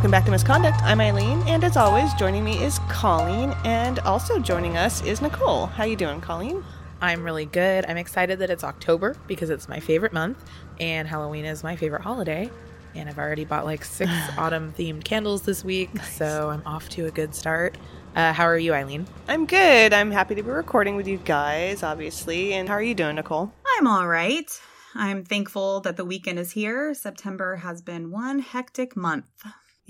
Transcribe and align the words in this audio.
Welcome 0.00 0.12
back 0.12 0.24
to 0.24 0.30
Misconduct. 0.30 0.82
I'm 0.82 0.98
Eileen, 0.98 1.42
and 1.46 1.62
as 1.62 1.76
always, 1.76 2.14
joining 2.14 2.42
me 2.42 2.56
is 2.64 2.78
Colleen, 2.88 3.54
and 3.66 3.98
also 3.98 4.38
joining 4.38 4.78
us 4.78 5.04
is 5.04 5.20
Nicole. 5.20 5.66
How 5.66 5.84
you 5.84 5.94
doing, 5.94 6.22
Colleen? 6.22 6.64
I'm 7.02 7.22
really 7.22 7.44
good. 7.44 7.84
I'm 7.86 7.98
excited 7.98 8.38
that 8.38 8.48
it's 8.48 8.64
October 8.64 9.14
because 9.26 9.50
it's 9.50 9.68
my 9.68 9.78
favorite 9.78 10.14
month, 10.14 10.42
and 10.80 11.06
Halloween 11.06 11.44
is 11.44 11.62
my 11.62 11.76
favorite 11.76 12.00
holiday. 12.00 12.50
And 12.94 13.10
I've 13.10 13.18
already 13.18 13.44
bought 13.44 13.66
like 13.66 13.84
six 13.84 14.10
autumn 14.38 14.72
themed 14.72 15.04
candles 15.04 15.42
this 15.42 15.62
week, 15.62 15.90
so 16.02 16.48
I'm 16.48 16.62
off 16.64 16.88
to 16.90 17.04
a 17.04 17.10
good 17.10 17.34
start. 17.34 17.76
Uh, 18.16 18.32
how 18.32 18.44
are 18.44 18.56
you, 18.56 18.72
Eileen? 18.72 19.06
I'm 19.28 19.44
good. 19.44 19.92
I'm 19.92 20.10
happy 20.10 20.34
to 20.34 20.42
be 20.42 20.50
recording 20.50 20.96
with 20.96 21.06
you 21.06 21.18
guys, 21.18 21.82
obviously. 21.82 22.54
And 22.54 22.70
how 22.70 22.76
are 22.76 22.82
you 22.82 22.94
doing, 22.94 23.16
Nicole? 23.16 23.52
I'm 23.76 23.86
all 23.86 24.08
right. 24.08 24.50
I'm 24.94 25.24
thankful 25.24 25.80
that 25.80 25.98
the 25.98 26.06
weekend 26.06 26.38
is 26.38 26.52
here. 26.52 26.94
September 26.94 27.56
has 27.56 27.82
been 27.82 28.10
one 28.10 28.38
hectic 28.38 28.96
month. 28.96 29.26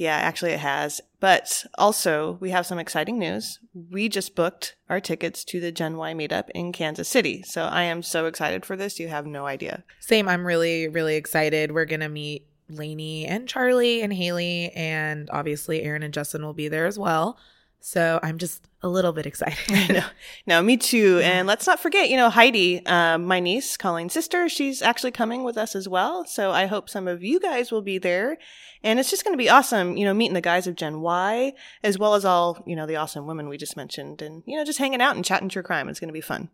Yeah, 0.01 0.17
actually, 0.17 0.53
it 0.53 0.61
has. 0.61 1.03
But 1.21 1.67
also, 1.77 2.39
we 2.41 2.49
have 2.53 2.65
some 2.65 2.79
exciting 2.79 3.19
news. 3.19 3.59
We 3.75 4.09
just 4.09 4.35
booked 4.35 4.75
our 4.89 4.99
tickets 4.99 5.45
to 5.45 5.61
the 5.61 5.71
Gen 5.71 5.99
Y 5.99 6.15
meetup 6.15 6.49
in 6.55 6.73
Kansas 6.73 7.07
City. 7.07 7.43
So 7.43 7.65
I 7.65 7.83
am 7.83 8.03
so 8.03 8.25
excited 8.25 8.65
for 8.65 8.77
this. 8.77 8.99
You 8.99 9.09
have 9.09 9.27
no 9.27 9.45
idea. 9.45 9.85
Same. 10.01 10.27
I'm 10.27 10.47
really, 10.47 10.89
really 10.89 11.17
excited. 11.17 11.73
We're 11.73 11.85
going 11.85 12.01
to 12.01 12.09
meet 12.09 12.47
Lainey 12.71 13.27
and 13.27 13.47
Charlie 13.47 14.01
and 14.01 14.11
Haley, 14.11 14.71
and 14.71 15.29
obviously, 15.31 15.83
Aaron 15.83 16.03
and 16.03 16.15
Justin 16.15 16.47
will 16.47 16.55
be 16.55 16.69
there 16.69 16.87
as 16.87 16.99
well. 16.99 17.37
So 17.81 18.21
I'm 18.23 18.39
just 18.39 18.69
a 18.83 18.89
little 18.89 19.13
bit 19.13 19.27
excited. 19.27 19.91
no, 19.91 20.05
no, 20.47 20.63
me 20.63 20.77
too. 20.77 21.21
And 21.23 21.47
let's 21.47 21.67
not 21.67 21.81
forget, 21.81 22.09
you 22.09 22.17
know, 22.17 22.31
Heidi, 22.31 22.85
um, 22.87 23.25
my 23.25 23.41
niece, 23.41 23.77
Colleen's 23.77 24.13
sister, 24.13 24.49
she's 24.49 24.83
actually 24.83 25.11
coming 25.11 25.45
with 25.45 25.57
us 25.57 25.75
as 25.75 25.89
well. 25.89 26.25
So 26.25 26.51
I 26.51 26.67
hope 26.67 26.89
some 26.89 27.09
of 27.09 27.23
you 27.23 27.41
guys 27.41 27.73
will 27.73 27.83
be 27.83 27.99
there. 27.99 28.39
And 28.83 28.99
it's 28.99 29.11
just 29.11 29.25
going 29.25 29.35
to 29.35 29.43
be 29.43 29.49
awesome, 29.49 29.97
you 29.97 30.05
know, 30.05 30.15
meeting 30.15 30.35
the 30.35 30.41
guys 30.41 30.67
of 30.67 30.77
Gen 30.77 31.01
Y, 31.01 31.53
as 31.83 31.99
well 31.99 32.15
as 32.15 32.25
all, 32.25 32.63
you 32.67 32.77
know, 32.77 32.87
the 32.87 32.97
awesome 32.97 33.27
women 33.27 33.49
we 33.49 33.59
just 33.59 33.77
mentioned 33.77 34.23
and, 34.23 34.43
you 34.47 34.57
know, 34.57 34.65
just 34.65 34.79
hanging 34.79 35.03
out 35.03 35.17
and 35.17 35.25
chatting 35.25 35.49
true 35.49 35.63
crime. 35.63 35.89
It's 35.89 36.01
going 36.01 36.09
to 36.09 36.15
be 36.15 36.21
fun. 36.21 36.51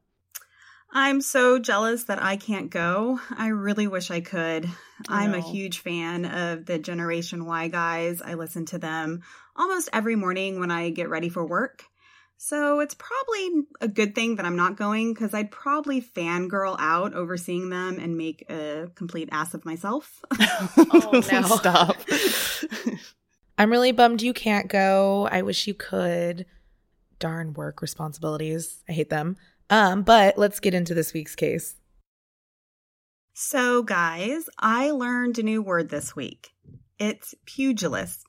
I'm 0.93 1.21
so 1.21 1.59
jealous 1.59 2.05
that 2.05 2.23
I 2.23 2.37
can't 2.37 2.71
go. 2.71 3.21
I 3.37 3.49
really 3.49 3.87
wish 3.87 4.11
I 4.11 4.21
could. 4.21 4.67
I 5.09 5.25
I'm 5.25 5.35
a 5.35 5.41
huge 5.41 5.81
fan 5.81 6.25
of 6.25 6.65
the 6.65 6.79
Generation 6.79 7.45
Y 7.45 7.69
guys. 7.69 8.23
I 8.23 8.35
listen 8.35 8.65
to 8.67 8.79
them 8.79 9.23
almost 9.57 9.89
every 9.93 10.17
morning 10.17 10.61
when 10.61 10.71
I 10.71 10.91
get 10.91 11.09
ready 11.09 11.29
for 11.29 11.47
work. 11.47 11.85
So 12.39 12.81
it's 12.81 12.95
probably 12.95 13.65
a 13.81 13.89
good 13.89 14.15
thing 14.15 14.37
that 14.37 14.45
I'm 14.45 14.57
not 14.57 14.77
going 14.77 15.15
because 15.15 15.33
I'd 15.33 15.51
probably 15.51 16.03
fangirl 16.03 16.77
out 16.79 17.15
over 17.15 17.37
seeing 17.37 17.71
them 17.71 17.99
and 17.99 18.17
make 18.17 18.45
a 18.51 18.91
complete 18.95 19.31
ass 19.33 19.55
of 19.55 19.65
myself. 19.65 20.23
oh, 20.41 21.23
no. 21.33 21.43
Stop. 21.43 21.97
I'm 23.59 23.71
really 23.71 23.93
bummed 23.93 24.21
you 24.21 24.35
can't 24.35 24.69
go. 24.69 25.29
I 25.33 25.43
wish 25.43 25.67
you 25.67 25.73
could. 25.73 26.45
Darn 27.19 27.55
work 27.55 27.81
responsibilities. 27.81 28.83
I 28.87 28.93
hate 28.93 29.09
them. 29.09 29.37
Um, 29.71 30.03
but 30.03 30.37
let's 30.37 30.61
get 30.61 30.75
into 30.75 30.93
this 30.93 31.15
week's 31.15 31.35
case. 31.35 31.75
So, 33.33 33.83
guys, 33.83 34.49
I 34.59 34.91
learned 34.91 35.39
a 35.39 35.43
new 35.43 35.63
word 35.63 35.89
this 35.89 36.15
week. 36.15 36.51
It's 36.99 37.35
pugilist. 37.47 38.26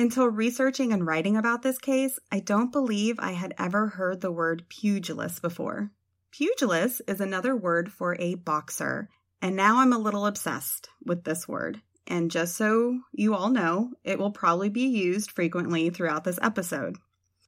Until 0.00 0.28
researching 0.28 0.92
and 0.92 1.04
writing 1.04 1.36
about 1.36 1.62
this 1.62 1.76
case, 1.76 2.20
I 2.30 2.38
don't 2.38 2.70
believe 2.70 3.16
I 3.18 3.32
had 3.32 3.52
ever 3.58 3.88
heard 3.88 4.20
the 4.20 4.30
word 4.30 4.64
pugilist 4.68 5.42
before. 5.42 5.90
Pugilist 6.30 7.02
is 7.08 7.20
another 7.20 7.56
word 7.56 7.90
for 7.90 8.14
a 8.20 8.36
boxer, 8.36 9.08
and 9.42 9.56
now 9.56 9.78
I'm 9.78 9.92
a 9.92 9.98
little 9.98 10.24
obsessed 10.24 10.88
with 11.04 11.24
this 11.24 11.48
word. 11.48 11.82
And 12.06 12.30
just 12.30 12.54
so 12.54 13.00
you 13.12 13.34
all 13.34 13.50
know, 13.50 13.90
it 14.04 14.20
will 14.20 14.30
probably 14.30 14.68
be 14.68 14.86
used 14.86 15.32
frequently 15.32 15.90
throughout 15.90 16.22
this 16.22 16.38
episode. 16.40 16.94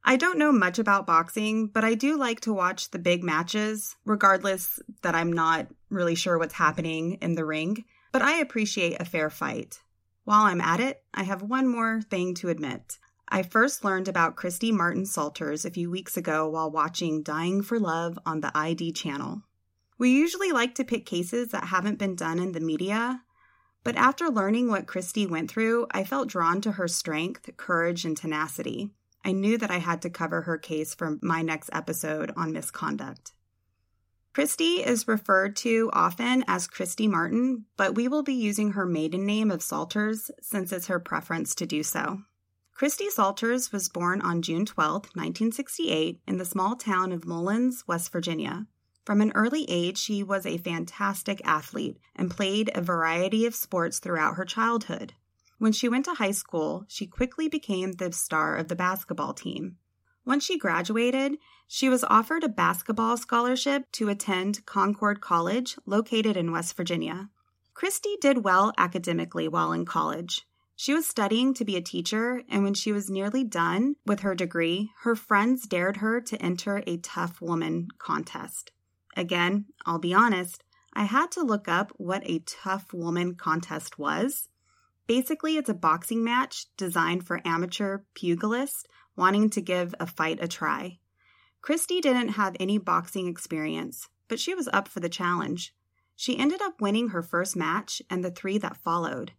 I 0.03 0.17
don't 0.17 0.37
know 0.37 0.51
much 0.51 0.77
about 0.77 1.07
boxing, 1.07 1.67
but 1.67 1.85
I 1.85 1.93
do 1.93 2.17
like 2.17 2.41
to 2.41 2.53
watch 2.53 2.91
the 2.91 2.99
big 2.99 3.23
matches, 3.23 3.95
regardless 4.03 4.77
that 5.03 5.15
I'm 5.15 5.31
not 5.31 5.67
really 5.89 6.15
sure 6.15 6.37
what's 6.37 6.55
happening 6.55 7.13
in 7.21 7.35
the 7.35 7.45
ring. 7.45 7.85
But 8.11 8.23
I 8.23 8.39
appreciate 8.39 8.99
a 8.99 9.05
fair 9.05 9.29
fight. 9.29 9.79
While 10.23 10.45
I'm 10.45 10.61
at 10.61 10.79
it, 10.79 11.03
I 11.13 11.23
have 11.23 11.41
one 11.41 11.67
more 11.67 12.01
thing 12.01 12.35
to 12.35 12.49
admit. 12.49 12.99
I 13.27 13.43
first 13.43 13.83
learned 13.83 14.07
about 14.07 14.35
Christy 14.35 14.71
Martin 14.71 15.05
Salters 15.05 15.65
a 15.65 15.71
few 15.71 15.89
weeks 15.89 16.17
ago 16.17 16.49
while 16.49 16.69
watching 16.69 17.23
Dying 17.23 17.61
for 17.63 17.79
Love 17.79 18.19
on 18.25 18.41
the 18.41 18.51
ID 18.55 18.91
channel. 18.91 19.43
We 19.97 20.11
usually 20.11 20.51
like 20.51 20.75
to 20.75 20.83
pick 20.83 21.05
cases 21.05 21.49
that 21.49 21.65
haven't 21.65 21.97
been 21.99 22.15
done 22.15 22.39
in 22.39 22.51
the 22.51 22.59
media, 22.59 23.23
but 23.83 23.95
after 23.95 24.29
learning 24.29 24.67
what 24.67 24.85
Christy 24.85 25.25
went 25.25 25.49
through, 25.49 25.87
I 25.91 26.03
felt 26.03 26.27
drawn 26.27 26.61
to 26.61 26.73
her 26.73 26.87
strength, 26.87 27.49
courage, 27.57 28.05
and 28.05 28.15
tenacity. 28.15 28.91
I 29.23 29.31
knew 29.31 29.57
that 29.57 29.71
I 29.71 29.77
had 29.77 30.01
to 30.03 30.09
cover 30.09 30.41
her 30.41 30.57
case 30.57 30.93
for 30.93 31.17
my 31.21 31.41
next 31.41 31.69
episode 31.73 32.31
on 32.35 32.51
misconduct. 32.51 33.33
Christy 34.33 34.75
is 34.75 35.09
referred 35.09 35.57
to 35.57 35.89
often 35.91 36.45
as 36.47 36.65
Christy 36.65 37.05
Martin, 37.05 37.65
but 37.75 37.95
we 37.95 38.07
will 38.07 38.23
be 38.23 38.33
using 38.33 38.71
her 38.71 38.85
maiden 38.85 39.25
name 39.25 39.51
of 39.51 39.61
Salters 39.61 40.31
since 40.41 40.71
it's 40.71 40.87
her 40.87 41.01
preference 41.01 41.53
to 41.55 41.65
do 41.65 41.83
so. 41.83 42.21
Christy 42.73 43.09
Salters 43.09 43.73
was 43.73 43.89
born 43.89 44.21
on 44.21 44.41
June 44.41 44.65
12, 44.65 45.07
1968, 45.13 46.21
in 46.25 46.37
the 46.37 46.45
small 46.45 46.77
town 46.77 47.11
of 47.11 47.25
Mullens, 47.25 47.83
West 47.87 48.09
Virginia. 48.13 48.67
From 49.05 49.19
an 49.19 49.33
early 49.35 49.65
age, 49.69 49.97
she 49.97 50.23
was 50.23 50.45
a 50.45 50.57
fantastic 50.57 51.41
athlete 51.43 51.99
and 52.15 52.31
played 52.31 52.71
a 52.73 52.81
variety 52.81 53.45
of 53.45 53.53
sports 53.53 53.99
throughout 53.99 54.35
her 54.35 54.45
childhood. 54.45 55.13
When 55.57 55.73
she 55.73 55.89
went 55.89 56.05
to 56.05 56.13
high 56.13 56.31
school, 56.31 56.85
she 56.87 57.05
quickly 57.05 57.49
became 57.49 57.91
the 57.91 58.13
star 58.13 58.55
of 58.55 58.69
the 58.69 58.77
basketball 58.77 59.33
team. 59.33 59.77
Once 60.25 60.43
she 60.43 60.57
graduated, 60.57 61.37
she 61.67 61.89
was 61.89 62.03
offered 62.03 62.43
a 62.43 62.49
basketball 62.49 63.17
scholarship 63.17 63.91
to 63.91 64.09
attend 64.09 64.65
Concord 64.65 65.21
College, 65.21 65.77
located 65.85 66.37
in 66.37 66.51
West 66.51 66.75
Virginia. 66.77 67.29
Christy 67.73 68.17
did 68.21 68.43
well 68.43 68.71
academically 68.77 69.47
while 69.47 69.71
in 69.71 69.85
college. 69.85 70.45
She 70.75 70.93
was 70.93 71.07
studying 71.07 71.53
to 71.55 71.65
be 71.65 71.75
a 71.75 71.81
teacher, 71.81 72.43
and 72.49 72.63
when 72.63 72.73
she 72.73 72.91
was 72.91 73.09
nearly 73.09 73.43
done 73.43 73.95
with 74.05 74.21
her 74.21 74.35
degree, 74.35 74.91
her 75.01 75.15
friends 75.15 75.67
dared 75.67 75.97
her 75.97 76.21
to 76.21 76.41
enter 76.41 76.83
a 76.85 76.97
tough 76.97 77.41
woman 77.41 77.87
contest. 77.97 78.71
Again, 79.15 79.65
I'll 79.85 79.99
be 79.99 80.13
honest, 80.13 80.63
I 80.93 81.03
had 81.03 81.31
to 81.31 81.43
look 81.43 81.67
up 81.67 81.91
what 81.97 82.21
a 82.25 82.39
tough 82.39 82.93
woman 82.93 83.35
contest 83.35 83.97
was. 83.97 84.49
Basically, 85.07 85.57
it's 85.57 85.69
a 85.69 85.73
boxing 85.73 86.23
match 86.23 86.65
designed 86.77 87.25
for 87.25 87.41
amateur 87.45 87.99
pugilists 88.13 88.83
wanting 89.15 89.49
to 89.51 89.61
give 89.61 89.93
a 89.99 90.07
fight 90.07 90.39
a 90.41 90.47
try. 90.47 90.99
Christy 91.61 92.01
didn't 92.01 92.29
have 92.29 92.55
any 92.59 92.77
boxing 92.77 93.27
experience, 93.27 94.09
but 94.27 94.39
she 94.39 94.55
was 94.55 94.69
up 94.73 94.87
for 94.87 94.99
the 94.99 95.09
challenge. 95.09 95.75
She 96.15 96.37
ended 96.37 96.61
up 96.61 96.81
winning 96.81 97.09
her 97.09 97.21
first 97.21 97.55
match 97.55 98.01
and 98.09 98.23
the 98.23 98.31
three 98.31 98.57
that 98.57 98.77
followed. 98.77 99.33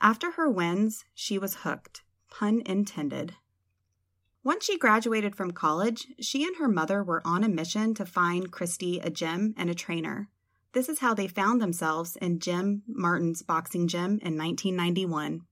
After 0.00 0.32
her 0.32 0.48
wins, 0.48 1.04
she 1.14 1.38
was 1.38 1.56
hooked, 1.56 2.02
pun 2.30 2.62
intended. 2.64 3.34
Once 4.44 4.64
she 4.64 4.78
graduated 4.78 5.34
from 5.34 5.50
college, 5.50 6.06
she 6.20 6.44
and 6.44 6.56
her 6.56 6.68
mother 6.68 7.02
were 7.02 7.20
on 7.26 7.42
a 7.42 7.48
mission 7.48 7.92
to 7.94 8.06
find 8.06 8.52
Christy 8.52 9.00
a 9.00 9.10
gym 9.10 9.52
and 9.56 9.68
a 9.68 9.74
trainer. 9.74 10.28
This 10.72 10.88
is 10.88 11.00
how 11.00 11.14
they 11.14 11.26
found 11.26 11.60
themselves 11.60 12.16
in 12.16 12.38
Jim 12.38 12.82
Martin's 12.86 13.42
boxing 13.42 13.88
gym 13.88 14.20
in 14.22 14.38
1991. 14.38 15.42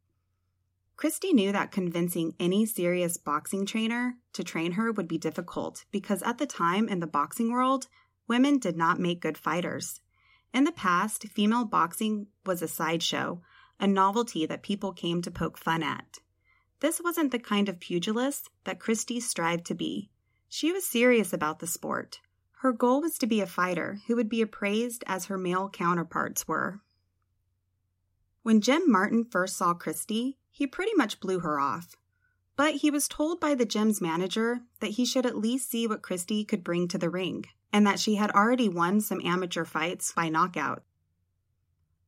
Christy 0.96 1.34
knew 1.34 1.52
that 1.52 1.72
convincing 1.72 2.34
any 2.40 2.64
serious 2.64 3.18
boxing 3.18 3.66
trainer 3.66 4.16
to 4.32 4.42
train 4.42 4.72
her 4.72 4.90
would 4.92 5.06
be 5.06 5.18
difficult 5.18 5.84
because 5.90 6.22
at 6.22 6.38
the 6.38 6.46
time 6.46 6.88
in 6.88 7.00
the 7.00 7.06
boxing 7.06 7.52
world, 7.52 7.86
women 8.26 8.58
did 8.58 8.78
not 8.78 8.98
make 8.98 9.20
good 9.20 9.36
fighters. 9.36 10.00
In 10.54 10.64
the 10.64 10.72
past, 10.72 11.24
female 11.28 11.66
boxing 11.66 12.28
was 12.46 12.62
a 12.62 12.68
sideshow, 12.68 13.42
a 13.78 13.86
novelty 13.86 14.46
that 14.46 14.62
people 14.62 14.94
came 14.94 15.20
to 15.20 15.30
poke 15.30 15.58
fun 15.58 15.82
at. 15.82 16.18
This 16.80 16.98
wasn't 16.98 17.30
the 17.30 17.38
kind 17.38 17.68
of 17.68 17.78
pugilist 17.78 18.48
that 18.64 18.80
Christy 18.80 19.20
strived 19.20 19.66
to 19.66 19.74
be. 19.74 20.10
She 20.48 20.72
was 20.72 20.86
serious 20.86 21.34
about 21.34 21.58
the 21.58 21.66
sport. 21.66 22.20
Her 22.60 22.72
goal 22.72 23.02
was 23.02 23.18
to 23.18 23.26
be 23.26 23.42
a 23.42 23.46
fighter 23.46 24.00
who 24.06 24.16
would 24.16 24.30
be 24.30 24.40
appraised 24.40 25.04
as 25.06 25.26
her 25.26 25.36
male 25.36 25.68
counterparts 25.68 26.48
were. 26.48 26.80
When 28.42 28.62
Jim 28.62 28.90
Martin 28.90 29.24
first 29.24 29.58
saw 29.58 29.74
Christy, 29.74 30.38
he 30.56 30.66
pretty 30.66 30.92
much 30.96 31.20
blew 31.20 31.40
her 31.40 31.60
off. 31.60 31.96
But 32.56 32.76
he 32.76 32.90
was 32.90 33.08
told 33.08 33.40
by 33.40 33.54
the 33.54 33.66
gym's 33.66 34.00
manager 34.00 34.60
that 34.80 34.92
he 34.92 35.04
should 35.04 35.26
at 35.26 35.36
least 35.36 35.68
see 35.68 35.86
what 35.86 36.00
Christy 36.00 36.46
could 36.46 36.64
bring 36.64 36.88
to 36.88 36.96
the 36.96 37.10
ring, 37.10 37.44
and 37.74 37.86
that 37.86 38.00
she 38.00 38.14
had 38.14 38.30
already 38.30 38.66
won 38.66 39.02
some 39.02 39.20
amateur 39.22 39.66
fights 39.66 40.12
by 40.12 40.30
knockout. 40.30 40.82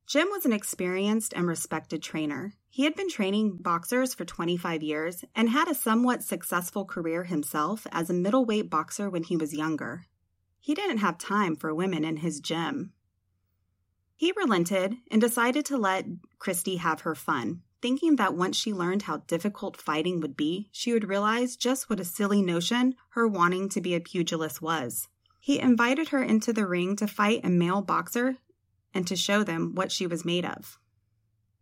Jim 0.07 0.29
was 0.31 0.47
an 0.47 0.55
experienced 0.55 1.35
and 1.37 1.47
respected 1.47 2.03
trainer. 2.03 2.55
He 2.71 2.85
had 2.85 2.95
been 2.95 3.11
training 3.11 3.59
boxers 3.59 4.15
for 4.15 4.25
25 4.25 4.83
years 4.83 5.27
and 5.35 5.51
had 5.51 5.69
a 5.69 5.75
somewhat 5.75 6.23
successful 6.23 6.87
career 6.87 7.25
himself 7.25 7.87
as 7.93 8.09
a 8.09 8.15
middleweight 8.15 8.71
boxer 8.71 9.11
when 9.11 9.25
he 9.25 9.37
was 9.37 9.53
younger. 9.53 10.07
He 10.59 10.75
didn't 10.75 10.99
have 10.99 11.19
time 11.19 11.55
for 11.55 11.75
women 11.75 12.03
in 12.03 12.17
his 12.17 12.41
gym. 12.41 12.95
He 14.17 14.33
relented 14.35 14.95
and 15.11 15.21
decided 15.21 15.67
to 15.67 15.77
let 15.77 16.07
Christy 16.39 16.77
have 16.77 17.03
her 17.03 17.15
fun, 17.15 17.61
thinking 17.81 18.17
that 18.17 18.35
once 18.35 18.57
she 18.57 18.73
learned 18.73 19.03
how 19.03 19.19
difficult 19.19 19.77
fighting 19.77 20.21
would 20.21 20.37
be, 20.37 20.69
she 20.73 20.93
would 20.93 21.09
realize 21.09 21.57
just 21.57 21.89
what 21.89 22.01
a 22.01 22.05
silly 22.05 22.43
notion 22.43 22.95
her 23.11 23.27
wanting 23.27 23.69
to 23.71 23.81
be 23.81 23.95
a 23.95 24.01
pugilist 24.01 24.61
was. 24.61 25.09
He 25.41 25.59
invited 25.59 26.09
her 26.09 26.23
into 26.23 26.53
the 26.53 26.67
ring 26.67 26.97
to 26.97 27.07
fight 27.07 27.45
a 27.45 27.49
male 27.49 27.83
boxer 27.83 28.37
and 28.93 29.07
to 29.07 29.17
show 29.17 29.43
them 29.43 29.75
what 29.75 29.93
she 29.93 30.07
was 30.07 30.25
made 30.25 30.45
of. 30.45 30.79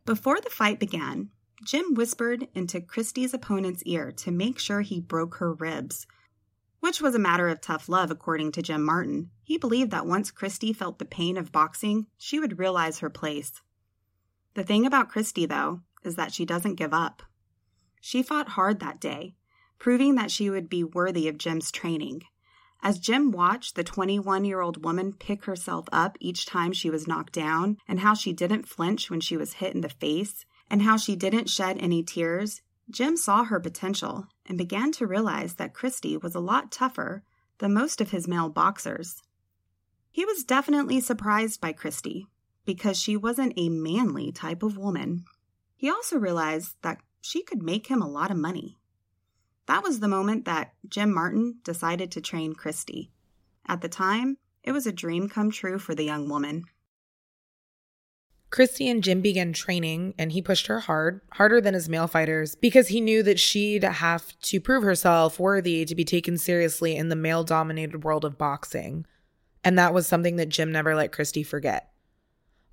Before 0.05 0.41
the 0.41 0.51
fight 0.51 0.79
began, 0.79 1.31
Jim 1.65 1.95
whispered 1.95 2.49
into 2.55 2.81
Christy's 2.81 3.35
opponent's 3.35 3.83
ear 3.85 4.13
to 4.13 4.31
make 4.31 4.59
sure 4.59 4.81
he 4.83 5.01
broke 5.01 5.37
her 5.37 5.53
ribs, 5.53 6.07
which 6.81 7.01
was 7.01 7.15
a 7.15 7.19
matter 7.19 7.49
of 7.49 7.61
tough 7.61 7.89
love, 7.89 8.11
according 8.11 8.53
to 8.53 8.63
Jim 8.63 8.85
Martin. 8.85 9.31
He 9.43 9.59
believed 9.59 9.91
that 9.91 10.07
once 10.07 10.31
Christy 10.31 10.73
felt 10.73 10.99
the 10.99 11.05
pain 11.05 11.37
of 11.37 11.53
boxing, 11.53 12.07
she 12.19 12.39
would 12.39 12.59
realize 12.59 12.99
her 13.01 13.11
place. 13.11 13.61
The 14.55 14.65
thing 14.65 14.87
about 14.87 15.09
Christy, 15.09 15.47
though, 15.47 15.81
is 16.07 16.17
that 16.17 16.33
she 16.33 16.45
doesn't 16.45 16.77
give 16.77 16.95
up. 16.95 17.23
She 18.01 18.23
fought 18.23 18.51
hard 18.51 18.81
that 18.81 19.01
day, 19.01 19.35
proving 19.79 20.15
that 20.15 20.31
she 20.31 20.49
would 20.49 20.69
be 20.69 20.85
worthy 20.85 21.29
of 21.29 21.39
Jim's 21.39 21.71
training. 21.71 22.23
As 22.83 22.99
Jim 22.99 23.31
watched 23.31 23.75
the 23.75 23.85
21 23.85 24.45
year 24.45 24.61
old 24.61 24.85
woman 24.85 25.13
pick 25.13 25.45
herself 25.45 25.87
up 25.91 26.17
each 26.21 26.47
time 26.47 26.73
she 26.73 26.91
was 26.91 27.09
knocked 27.09 27.33
down, 27.33 27.79
and 27.89 28.01
how 28.01 28.15
she 28.15 28.33
didn't 28.33 28.69
flinch 28.69 29.11
when 29.11 29.21
she 29.21 29.37
was 29.37 29.55
hit 29.55 29.75
in 29.75 29.81
the 29.81 29.89
face, 29.89 30.45
and 30.71 30.83
how 30.83 30.97
she 30.97 31.17
didn't 31.17 31.51
shed 31.51 31.79
any 31.79 32.03
tears, 32.03 32.63
Jim 32.91 33.17
saw 33.17 33.45
her 33.45 33.59
potential 33.59 34.27
and 34.47 34.57
began 34.57 34.93
to 34.93 35.07
realize 35.07 35.55
that 35.55 35.75
Christy 35.75 36.17
was 36.17 36.35
a 36.35 36.41
lot 36.41 36.71
tougher 36.71 37.25
than 37.59 37.75
most 37.75 38.01
of 38.01 38.11
his 38.11 38.29
male 38.29 38.49
boxers. 38.49 39.23
He 40.13 40.25
was 40.25 40.45
definitely 40.45 41.01
surprised 41.01 41.61
by 41.61 41.73
Christy 41.73 42.29
because 42.65 42.99
she 42.99 43.17
wasn't 43.17 43.55
a 43.57 43.69
manly 43.69 44.33
type 44.33 44.63
of 44.63 44.77
woman. 44.77 45.25
He 45.77 45.91
also 45.91 46.19
realized 46.19 46.77
that 46.83 46.99
she 47.21 47.43
could 47.43 47.63
make 47.63 47.89
him 47.89 48.03
a 48.03 48.09
lot 48.09 48.31
of 48.31 48.37
money. 48.37 48.79
That 49.67 49.83
was 49.83 50.01
the 50.01 50.09
moment 50.09 50.45
that 50.45 50.73
Jim 50.89 51.13
Martin 51.13 51.59
decided 51.65 52.11
to 52.13 52.21
train 52.21 52.55
Christy. 52.55 53.11
At 53.67 53.81
the 53.81 53.89
time, 53.89 54.39
it 54.63 54.73
was 54.73 54.87
a 54.87 54.93
dream 54.93 55.29
come 55.29 55.51
true 55.51 55.79
for 55.79 55.95
the 55.95 56.05
young 56.05 56.29
woman. 56.29 56.65
Christy 58.49 58.89
and 58.89 59.03
Jim 59.03 59.21
began 59.21 59.53
training, 59.53 60.15
and 60.19 60.33
he 60.33 60.41
pushed 60.41 60.69
her 60.69 60.81
hard, 60.81 61.21
harder 61.33 61.61
than 61.61 61.75
his 61.75 61.89
male 61.89 62.07
fighters, 62.07 62.55
because 62.55 62.89
he 62.89 63.01
knew 63.01 63.23
that 63.25 63.41
she'd 63.41 63.83
have 63.83 64.39
to 64.43 64.61
prove 64.61 64.85
herself 64.85 65.41
worthy 65.41 65.85
to 65.85 65.95
be 65.95 66.05
taken 66.05 66.39
seriously 66.39 66.97
in 66.97 67.09
the 67.09 67.17
male 67.17 67.43
dominated 67.43 68.05
world 68.05 68.25
of 68.25 68.39
boxing. 68.39 69.05
And 69.65 69.77
that 69.79 69.93
was 69.93 70.07
something 70.07 70.37
that 70.37 70.49
Jim 70.49 70.71
never 70.71 70.95
let 70.95 71.11
Christy 71.13 71.43
forget. 71.43 71.91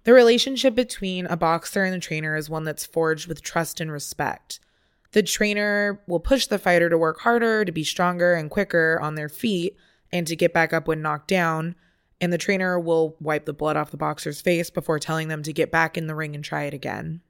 The 0.03 0.13
relationship 0.13 0.75
between 0.75 1.25
a 1.27 1.37
boxer 1.37 1.83
and 1.83 1.93
the 1.93 1.99
trainer 1.99 2.35
is 2.35 2.49
one 2.49 2.65
that's 2.65 2.85
forged 2.85 3.27
with 3.27 3.41
trust 3.41 3.79
and 3.79 3.91
respect. 3.91 4.59
The 5.13 5.23
trainer 5.23 6.01
will 6.07 6.19
push 6.19 6.47
the 6.47 6.59
fighter 6.59 6.89
to 6.89 6.97
work 6.97 7.21
harder, 7.21 7.63
to 7.63 7.71
be 7.71 7.83
stronger 7.83 8.33
and 8.33 8.49
quicker 8.49 8.99
on 9.01 9.15
their 9.15 9.29
feet, 9.29 9.77
and 10.11 10.27
to 10.27 10.35
get 10.35 10.53
back 10.53 10.73
up 10.73 10.87
when 10.87 11.01
knocked 11.01 11.27
down. 11.27 11.75
And 12.19 12.33
the 12.33 12.37
trainer 12.37 12.79
will 12.79 13.15
wipe 13.19 13.45
the 13.45 13.53
blood 13.53 13.77
off 13.77 13.91
the 13.91 13.97
boxer's 13.97 14.41
face 14.41 14.69
before 14.69 14.99
telling 14.99 15.27
them 15.27 15.43
to 15.43 15.53
get 15.53 15.71
back 15.71 15.97
in 15.97 16.07
the 16.07 16.15
ring 16.15 16.35
and 16.35 16.43
try 16.43 16.63
it 16.63 16.73
again. 16.73 17.21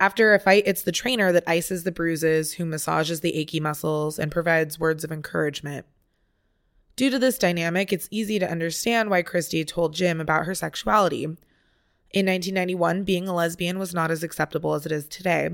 After 0.00 0.32
a 0.32 0.38
fight, 0.38 0.64
it's 0.66 0.82
the 0.82 0.92
trainer 0.92 1.32
that 1.32 1.44
ices 1.46 1.84
the 1.84 1.92
bruises, 1.92 2.54
who 2.54 2.64
massages 2.64 3.20
the 3.20 3.34
achy 3.34 3.60
muscles 3.60 4.18
and 4.18 4.30
provides 4.30 4.78
words 4.78 5.04
of 5.04 5.12
encouragement. 5.12 5.86
Due 6.96 7.10
to 7.10 7.18
this 7.18 7.38
dynamic, 7.38 7.92
it's 7.92 8.08
easy 8.10 8.38
to 8.38 8.50
understand 8.50 9.10
why 9.10 9.22
Christy 9.22 9.64
told 9.64 9.94
Jim 9.94 10.20
about 10.20 10.46
her 10.46 10.54
sexuality. 10.54 11.36
In 12.10 12.26
1991, 12.26 13.04
being 13.04 13.28
a 13.28 13.34
lesbian 13.34 13.78
was 13.78 13.92
not 13.92 14.10
as 14.10 14.22
acceptable 14.22 14.74
as 14.74 14.86
it 14.86 14.92
is 14.92 15.06
today. 15.06 15.50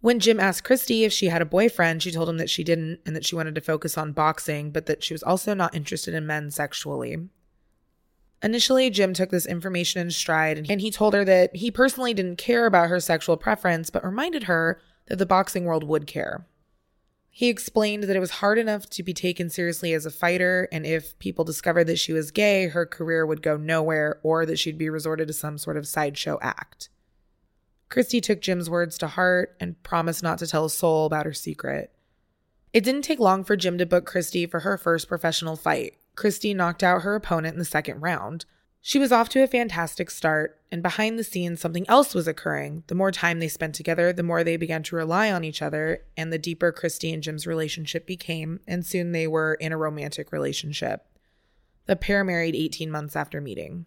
When 0.00 0.20
Jim 0.20 0.40
asked 0.40 0.64
Christy 0.64 1.04
if 1.04 1.12
she 1.12 1.26
had 1.26 1.42
a 1.42 1.46
boyfriend, 1.46 2.02
she 2.02 2.10
told 2.10 2.28
him 2.28 2.38
that 2.38 2.50
she 2.50 2.64
didn't 2.64 3.00
and 3.04 3.14
that 3.14 3.24
she 3.24 3.36
wanted 3.36 3.54
to 3.54 3.60
focus 3.60 3.96
on 3.98 4.12
boxing, 4.12 4.70
but 4.70 4.86
that 4.86 5.02
she 5.02 5.14
was 5.14 5.22
also 5.22 5.54
not 5.54 5.74
interested 5.74 6.14
in 6.14 6.26
men 6.26 6.50
sexually. 6.50 7.28
Initially, 8.42 8.90
Jim 8.90 9.14
took 9.14 9.30
this 9.30 9.46
information 9.46 10.00
in 10.02 10.10
stride 10.10 10.66
and 10.68 10.80
he 10.80 10.90
told 10.90 11.14
her 11.14 11.24
that 11.24 11.56
he 11.56 11.70
personally 11.70 12.12
didn't 12.12 12.36
care 12.36 12.66
about 12.66 12.90
her 12.90 13.00
sexual 13.00 13.38
preference, 13.38 13.88
but 13.88 14.04
reminded 14.04 14.44
her 14.44 14.80
that 15.06 15.16
the 15.16 15.26
boxing 15.26 15.64
world 15.64 15.84
would 15.84 16.06
care. 16.06 16.46
He 17.36 17.48
explained 17.48 18.04
that 18.04 18.14
it 18.14 18.20
was 18.20 18.30
hard 18.30 18.58
enough 18.58 18.88
to 18.90 19.02
be 19.02 19.12
taken 19.12 19.50
seriously 19.50 19.92
as 19.92 20.06
a 20.06 20.10
fighter, 20.12 20.68
and 20.70 20.86
if 20.86 21.18
people 21.18 21.44
discovered 21.44 21.88
that 21.88 21.98
she 21.98 22.12
was 22.12 22.30
gay, 22.30 22.68
her 22.68 22.86
career 22.86 23.26
would 23.26 23.42
go 23.42 23.56
nowhere 23.56 24.20
or 24.22 24.46
that 24.46 24.56
she'd 24.56 24.78
be 24.78 24.88
resorted 24.88 25.26
to 25.26 25.34
some 25.34 25.58
sort 25.58 25.76
of 25.76 25.88
sideshow 25.88 26.38
act. 26.40 26.90
Christy 27.88 28.20
took 28.20 28.40
Jim's 28.40 28.70
words 28.70 28.96
to 28.98 29.08
heart 29.08 29.56
and 29.58 29.82
promised 29.82 30.22
not 30.22 30.38
to 30.38 30.46
tell 30.46 30.66
a 30.66 30.70
soul 30.70 31.06
about 31.06 31.26
her 31.26 31.32
secret. 31.32 31.92
It 32.72 32.84
didn't 32.84 33.02
take 33.02 33.18
long 33.18 33.42
for 33.42 33.56
Jim 33.56 33.78
to 33.78 33.84
book 33.84 34.06
Christy 34.06 34.46
for 34.46 34.60
her 34.60 34.78
first 34.78 35.08
professional 35.08 35.56
fight. 35.56 35.96
Christy 36.14 36.54
knocked 36.54 36.84
out 36.84 37.02
her 37.02 37.16
opponent 37.16 37.54
in 37.54 37.58
the 37.58 37.64
second 37.64 38.00
round. 38.00 38.44
She 38.86 38.98
was 38.98 39.12
off 39.12 39.30
to 39.30 39.42
a 39.42 39.46
fantastic 39.46 40.10
start, 40.10 40.60
and 40.70 40.82
behind 40.82 41.18
the 41.18 41.24
scenes, 41.24 41.58
something 41.58 41.88
else 41.88 42.14
was 42.14 42.28
occurring. 42.28 42.84
The 42.88 42.94
more 42.94 43.10
time 43.10 43.38
they 43.38 43.48
spent 43.48 43.74
together, 43.74 44.12
the 44.12 44.22
more 44.22 44.44
they 44.44 44.58
began 44.58 44.82
to 44.82 44.96
rely 44.96 45.32
on 45.32 45.42
each 45.42 45.62
other, 45.62 46.04
and 46.18 46.30
the 46.30 46.38
deeper 46.38 46.70
Christy 46.70 47.10
and 47.10 47.22
Jim's 47.22 47.46
relationship 47.46 48.06
became, 48.06 48.60
and 48.68 48.84
soon 48.84 49.12
they 49.12 49.26
were 49.26 49.54
in 49.54 49.72
a 49.72 49.78
romantic 49.78 50.32
relationship. 50.32 51.06
The 51.86 51.96
pair 51.96 52.24
married 52.24 52.54
18 52.54 52.90
months 52.90 53.16
after 53.16 53.40
meeting. 53.40 53.86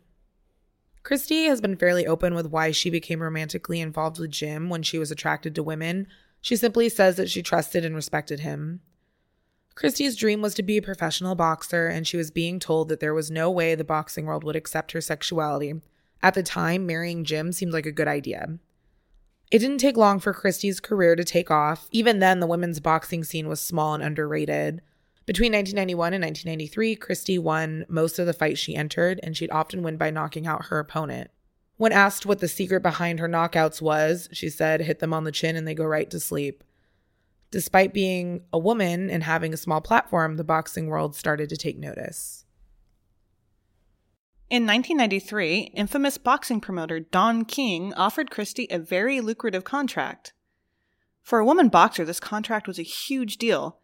Christy 1.03 1.43
has 1.43 1.61
been 1.61 1.77
fairly 1.77 2.07
open 2.07 2.33
with 2.33 2.49
why 2.49 2.71
she 2.71 2.89
became 2.89 3.21
romantically 3.21 3.79
involved 3.79 4.17
with 4.17 4.31
Jim 4.31 4.67
when 4.67 4.81
she 4.81 4.97
was 4.97 5.11
attracted 5.11 5.53
to 5.53 5.61
women. 5.61 6.07
She 6.41 6.55
simply 6.55 6.89
says 6.89 7.17
that 7.17 7.29
she 7.29 7.43
trusted 7.43 7.85
and 7.85 7.93
respected 7.93 8.39
him. 8.39 8.81
Christy's 9.77 10.15
dream 10.15 10.41
was 10.41 10.55
to 10.55 10.63
be 10.63 10.77
a 10.77 10.81
professional 10.81 11.35
boxer, 11.35 11.85
and 11.85 12.07
she 12.07 12.17
was 12.17 12.31
being 12.31 12.59
told 12.59 12.89
that 12.89 12.99
there 12.99 13.13
was 13.13 13.29
no 13.29 13.51
way 13.51 13.75
the 13.75 13.83
boxing 13.83 14.25
world 14.25 14.43
would 14.43 14.55
accept 14.55 14.91
her 14.93 15.01
sexuality. 15.01 15.79
At 16.23 16.33
the 16.33 16.41
time, 16.41 16.87
marrying 16.87 17.23
Jim 17.23 17.51
seemed 17.51 17.73
like 17.73 17.85
a 17.85 17.91
good 17.91 18.07
idea. 18.07 18.57
It 19.51 19.59
didn't 19.59 19.77
take 19.77 19.95
long 19.95 20.19
for 20.19 20.33
Christy's 20.33 20.79
career 20.79 21.15
to 21.15 21.23
take 21.23 21.51
off. 21.51 21.87
Even 21.91 22.17
then, 22.17 22.39
the 22.39 22.47
women's 22.47 22.79
boxing 22.79 23.23
scene 23.23 23.47
was 23.47 23.61
small 23.61 23.93
and 23.93 24.01
underrated. 24.01 24.81
Between 25.27 25.51
1991 25.51 26.13
and 26.15 26.23
1993, 26.23 26.95
Christy 26.95 27.37
won 27.37 27.85
most 27.87 28.17
of 28.17 28.25
the 28.25 28.33
fights 28.33 28.59
she 28.59 28.75
entered, 28.75 29.19
and 29.21 29.37
she'd 29.37 29.51
often 29.51 29.83
win 29.83 29.97
by 29.97 30.09
knocking 30.09 30.47
out 30.47 30.65
her 30.65 30.79
opponent. 30.79 31.29
When 31.75 31.91
asked 31.91 32.25
what 32.25 32.39
the 32.39 32.47
secret 32.47 32.81
behind 32.81 33.19
her 33.19 33.29
knockouts 33.29 33.79
was, 33.79 34.27
she 34.31 34.49
said, 34.49 34.81
hit 34.81 34.97
them 34.97 35.13
on 35.13 35.23
the 35.23 35.31
chin 35.31 35.55
and 35.55 35.67
they 35.67 35.75
go 35.75 35.85
right 35.85 36.09
to 36.09 36.19
sleep. 36.19 36.63
Despite 37.49 37.93
being 37.93 38.43
a 38.51 38.59
woman 38.59 39.09
and 39.09 39.23
having 39.23 39.53
a 39.53 39.57
small 39.57 39.81
platform, 39.81 40.35
the 40.35 40.43
boxing 40.43 40.87
world 40.87 41.15
started 41.15 41.49
to 41.49 41.57
take 41.57 41.77
notice. 41.77 42.45
In 44.49 44.65
1993, 44.65 45.71
infamous 45.73 46.17
boxing 46.17 46.61
promoter 46.61 46.99
Don 46.99 47.43
King 47.45 47.93
offered 47.93 48.31
Christy 48.31 48.67
a 48.69 48.79
very 48.79 49.19
lucrative 49.19 49.63
contract. 49.63 50.33
For 51.21 51.39
a 51.39 51.45
woman 51.45 51.67
boxer, 51.67 52.05
this 52.05 52.21
contract 52.21 52.67
was 52.67 52.79
a 52.79 52.83
huge 52.83 53.37
deal. 53.37 53.79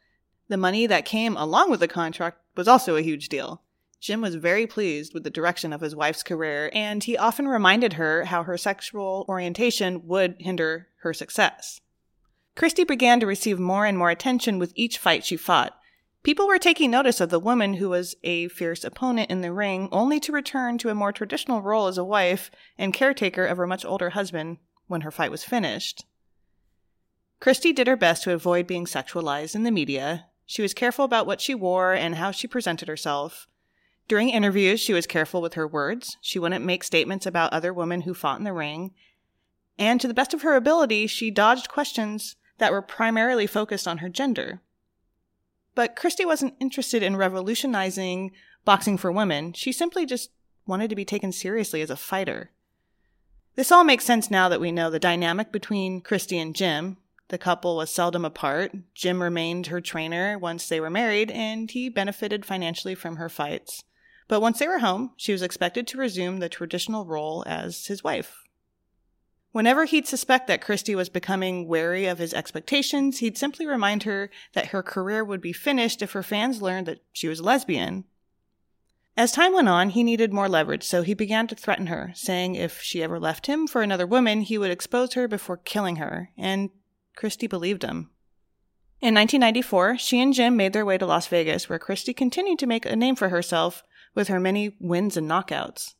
The 0.47 0.55
money 0.55 0.87
that 0.87 1.03
came 1.03 1.35
along 1.35 1.69
with 1.69 1.81
the 1.81 1.87
contract 1.87 2.39
was 2.55 2.67
also 2.69 2.95
a 2.95 3.01
huge 3.01 3.27
deal. 3.27 3.61
Jim 3.99 4.21
was 4.21 4.35
very 4.35 4.67
pleased 4.67 5.13
with 5.13 5.23
the 5.23 5.29
direction 5.29 5.71
of 5.71 5.81
his 5.81 5.95
wife's 5.95 6.23
career, 6.23 6.69
and 6.73 7.03
he 7.03 7.17
often 7.17 7.47
reminded 7.47 7.93
her 7.93 8.25
how 8.25 8.43
her 8.43 8.57
sexual 8.57 9.25
orientation 9.29 10.07
would 10.07 10.35
hinder 10.39 10.87
her 10.99 11.13
success. 11.13 11.81
Christy 12.55 12.83
began 12.83 13.19
to 13.19 13.25
receive 13.25 13.59
more 13.59 13.85
and 13.85 13.97
more 13.97 14.11
attention 14.11 14.59
with 14.59 14.73
each 14.75 14.97
fight 14.97 15.25
she 15.25 15.37
fought. 15.37 15.75
People 16.21 16.47
were 16.47 16.59
taking 16.59 16.91
notice 16.91 17.19
of 17.19 17.29
the 17.29 17.39
woman 17.39 17.75
who 17.75 17.89
was 17.89 18.15
a 18.23 18.47
fierce 18.47 18.83
opponent 18.83 19.29
in 19.29 19.41
the 19.41 19.51
ring, 19.51 19.89
only 19.91 20.19
to 20.21 20.31
return 20.31 20.77
to 20.77 20.89
a 20.89 20.95
more 20.95 21.11
traditional 21.11 21.61
role 21.61 21.87
as 21.87 21.97
a 21.97 22.03
wife 22.03 22.49
and 22.77 22.93
caretaker 22.93 23.45
of 23.45 23.57
her 23.57 23.67
much 23.67 23.83
older 23.83 24.11
husband 24.11 24.59
when 24.87 25.01
her 25.01 25.11
fight 25.11 25.31
was 25.31 25.43
finished. 25.43 26.05
Christy 27.41 27.73
did 27.73 27.87
her 27.87 27.97
best 27.97 28.23
to 28.23 28.33
avoid 28.33 28.67
being 28.67 28.85
sexualized 28.85 29.55
in 29.55 29.63
the 29.63 29.71
media. 29.71 30.27
She 30.45 30.61
was 30.61 30.73
careful 30.73 31.03
about 31.03 31.27
what 31.27 31.41
she 31.41 31.53
wore 31.53 31.93
and 31.93 32.15
how 32.15 32.31
she 32.31 32.47
presented 32.47 32.87
herself. 32.87 33.47
During 34.07 34.29
interviews, 34.29 34.79
she 34.79 34.93
was 34.93 35.07
careful 35.07 35.41
with 35.41 35.55
her 35.55 35.67
words. 35.67 36.17
She 36.21 36.39
wouldn't 36.39 36.63
make 36.63 36.85
statements 36.85 37.25
about 37.25 37.51
other 37.51 37.73
women 37.73 38.01
who 38.01 38.13
fought 38.13 38.37
in 38.37 38.45
the 38.45 38.53
ring. 38.53 38.93
And 39.77 39.99
to 39.99 40.07
the 40.07 40.13
best 40.13 40.33
of 40.33 40.43
her 40.43 40.55
ability, 40.55 41.07
she 41.07 41.31
dodged 41.31 41.67
questions 41.67 42.37
that 42.57 42.71
were 42.71 42.81
primarily 42.81 43.47
focused 43.47 43.87
on 43.87 43.99
her 43.99 44.09
gender. 44.09 44.61
But 45.75 45.95
Christy 45.95 46.25
wasn't 46.25 46.55
interested 46.59 47.01
in 47.01 47.15
revolutionizing 47.15 48.31
boxing 48.65 48.97
for 48.97 49.11
women. 49.11 49.53
She 49.53 49.71
simply 49.71 50.05
just 50.05 50.31
wanted 50.65 50.89
to 50.89 50.95
be 50.95 51.05
taken 51.05 51.31
seriously 51.31 51.81
as 51.81 51.89
a 51.89 51.95
fighter. 51.95 52.51
This 53.55 53.71
all 53.71 53.83
makes 53.83 54.05
sense 54.05 54.31
now 54.31 54.49
that 54.49 54.61
we 54.61 54.71
know 54.71 54.89
the 54.89 54.99
dynamic 54.99 55.51
between 55.51 56.01
Christy 56.01 56.39
and 56.39 56.55
Jim. 56.55 56.97
The 57.27 57.37
couple 57.37 57.75
was 57.75 57.89
seldom 57.89 58.25
apart. 58.25 58.71
Jim 58.93 59.21
remained 59.21 59.67
her 59.67 59.81
trainer 59.81 60.37
once 60.37 60.67
they 60.67 60.79
were 60.79 60.89
married, 60.89 61.31
and 61.31 61.69
he 61.69 61.89
benefited 61.89 62.45
financially 62.45 62.95
from 62.95 63.17
her 63.17 63.29
fights. 63.29 63.83
But 64.27 64.41
once 64.41 64.59
they 64.59 64.67
were 64.67 64.79
home, 64.79 65.11
she 65.17 65.31
was 65.31 65.41
expected 65.41 65.87
to 65.87 65.97
resume 65.97 66.39
the 66.39 66.49
traditional 66.49 67.05
role 67.05 67.43
as 67.45 67.87
his 67.87 68.03
wife. 68.03 68.42
Whenever 69.53 69.85
he'd 69.85 70.07
suspect 70.07 70.47
that 70.47 70.61
Christy 70.61 70.95
was 70.95 71.09
becoming 71.09 71.67
wary 71.67 72.07
of 72.07 72.17
his 72.17 72.33
expectations, 72.33 73.19
he'd 73.19 73.37
simply 73.37 73.67
remind 73.67 74.01
her 74.01 74.31
that 74.53 74.69
her 74.69 74.81
career 74.81 75.23
would 75.23 75.41
be 75.41 75.53
finished 75.53 76.01
if 76.01 76.13
her 76.13 76.23
fans 76.23 76.59
learned 76.59 76.87
that 76.87 77.03
she 77.13 77.27
was 77.27 77.39
lesbian. 77.39 78.03
As 79.15 79.31
time 79.31 79.53
went 79.53 79.69
on, 79.69 79.91
he 79.91 80.03
needed 80.03 80.33
more 80.33 80.49
leverage, 80.49 80.81
so 80.81 81.03
he 81.03 81.13
began 81.13 81.45
to 81.45 81.55
threaten 81.55 81.85
her, 81.85 82.11
saying 82.15 82.55
if 82.55 82.81
she 82.81 83.03
ever 83.03 83.19
left 83.19 83.45
him 83.45 83.67
for 83.67 83.83
another 83.83 84.07
woman, 84.07 84.41
he 84.41 84.57
would 84.57 84.71
expose 84.71 85.13
her 85.13 85.27
before 85.27 85.57
killing 85.57 85.97
her, 85.97 86.31
and 86.35 86.71
Christy 87.15 87.45
believed 87.45 87.83
him. 87.83 88.09
In 89.01 89.13
1994, 89.13 89.99
she 89.99 90.19
and 90.19 90.33
Jim 90.33 90.57
made 90.57 90.73
their 90.73 90.85
way 90.85 90.97
to 90.97 91.05
Las 91.05 91.27
Vegas, 91.27 91.69
where 91.69 91.77
Christy 91.77 92.11
continued 92.11 92.57
to 92.57 92.65
make 92.65 92.87
a 92.87 92.95
name 92.95 93.15
for 93.15 93.29
herself 93.29 93.83
with 94.15 94.29
her 94.29 94.39
many 94.39 94.75
wins 94.79 95.15
and 95.15 95.29
knockouts. 95.29 95.93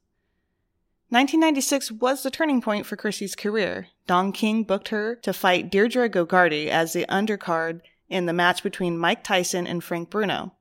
1996 1.13 1.91
was 1.91 2.23
the 2.23 2.31
turning 2.31 2.59
point 2.59 2.87
for 2.87 2.95
Christy's 2.95 3.35
career. 3.35 3.89
Don 4.07 4.31
King 4.31 4.63
booked 4.63 4.87
her 4.87 5.13
to 5.17 5.31
fight 5.31 5.69
Deirdre 5.69 6.09
Gogarty 6.09 6.69
as 6.69 6.93
the 6.93 7.05
undercard 7.05 7.81
in 8.09 8.25
the 8.25 8.33
match 8.33 8.63
between 8.63 8.97
Mike 8.97 9.23
Tyson 9.23 9.67
and 9.67 9.83
Frank 9.83 10.09
Bruno. 10.09 10.55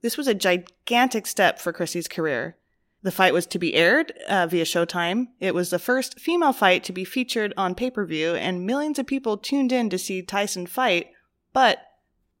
This 0.00 0.16
was 0.16 0.26
a 0.26 0.32
gigantic 0.32 1.26
step 1.26 1.58
for 1.58 1.74
Christy's 1.74 2.08
career. 2.08 2.56
The 3.02 3.12
fight 3.12 3.34
was 3.34 3.44
to 3.48 3.58
be 3.58 3.74
aired 3.74 4.12
uh, 4.26 4.46
via 4.46 4.64
Showtime. 4.64 5.26
It 5.38 5.54
was 5.54 5.68
the 5.68 5.78
first 5.78 6.18
female 6.18 6.54
fight 6.54 6.82
to 6.84 6.92
be 6.94 7.04
featured 7.04 7.52
on 7.58 7.74
pay 7.74 7.90
per 7.90 8.06
view, 8.06 8.34
and 8.36 8.64
millions 8.64 8.98
of 8.98 9.06
people 9.06 9.36
tuned 9.36 9.70
in 9.70 9.90
to 9.90 9.98
see 9.98 10.22
Tyson 10.22 10.66
fight, 10.66 11.08
but 11.52 11.80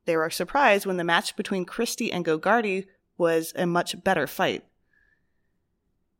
they 0.06 0.16
were 0.16 0.30
surprised 0.30 0.86
when 0.86 0.96
the 0.96 1.04
match 1.04 1.36
between 1.36 1.66
Christy 1.66 2.10
and 2.10 2.24
Gogarty 2.24 2.86
was 3.18 3.52
a 3.54 3.66
much 3.66 4.02
better 4.02 4.26
fight. 4.26 4.64